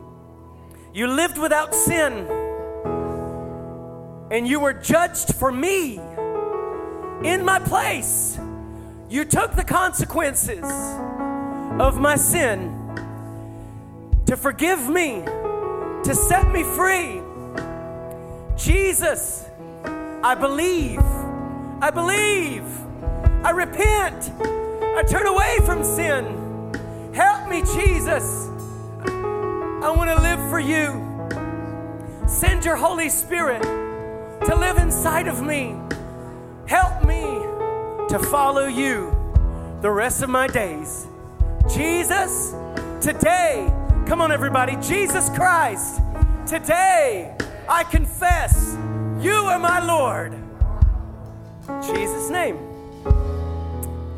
[0.93, 2.27] you lived without sin,
[4.29, 6.01] and you were judged for me
[7.27, 8.39] in my place.
[9.09, 10.63] You took the consequences
[11.79, 12.73] of my sin
[14.25, 15.21] to forgive me,
[16.03, 17.21] to set me free.
[18.57, 19.45] Jesus,
[20.23, 21.01] I believe.
[21.81, 22.63] I believe.
[23.43, 24.31] I repent.
[24.41, 26.25] I turn away from sin.
[27.13, 28.47] Help me, Jesus.
[29.05, 31.03] I want to live for you.
[32.27, 35.75] Send your Holy Spirit to live inside of me.
[36.67, 37.23] Help me
[38.09, 39.11] to follow you
[39.81, 41.07] the rest of my days.
[41.73, 42.53] Jesus,
[43.01, 43.71] today,
[44.05, 46.01] come on, everybody, Jesus Christ,
[46.45, 47.33] today
[47.69, 48.77] I confess
[49.21, 50.33] you are my Lord.
[50.33, 52.57] In Jesus' name,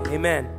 [0.08, 0.59] amen.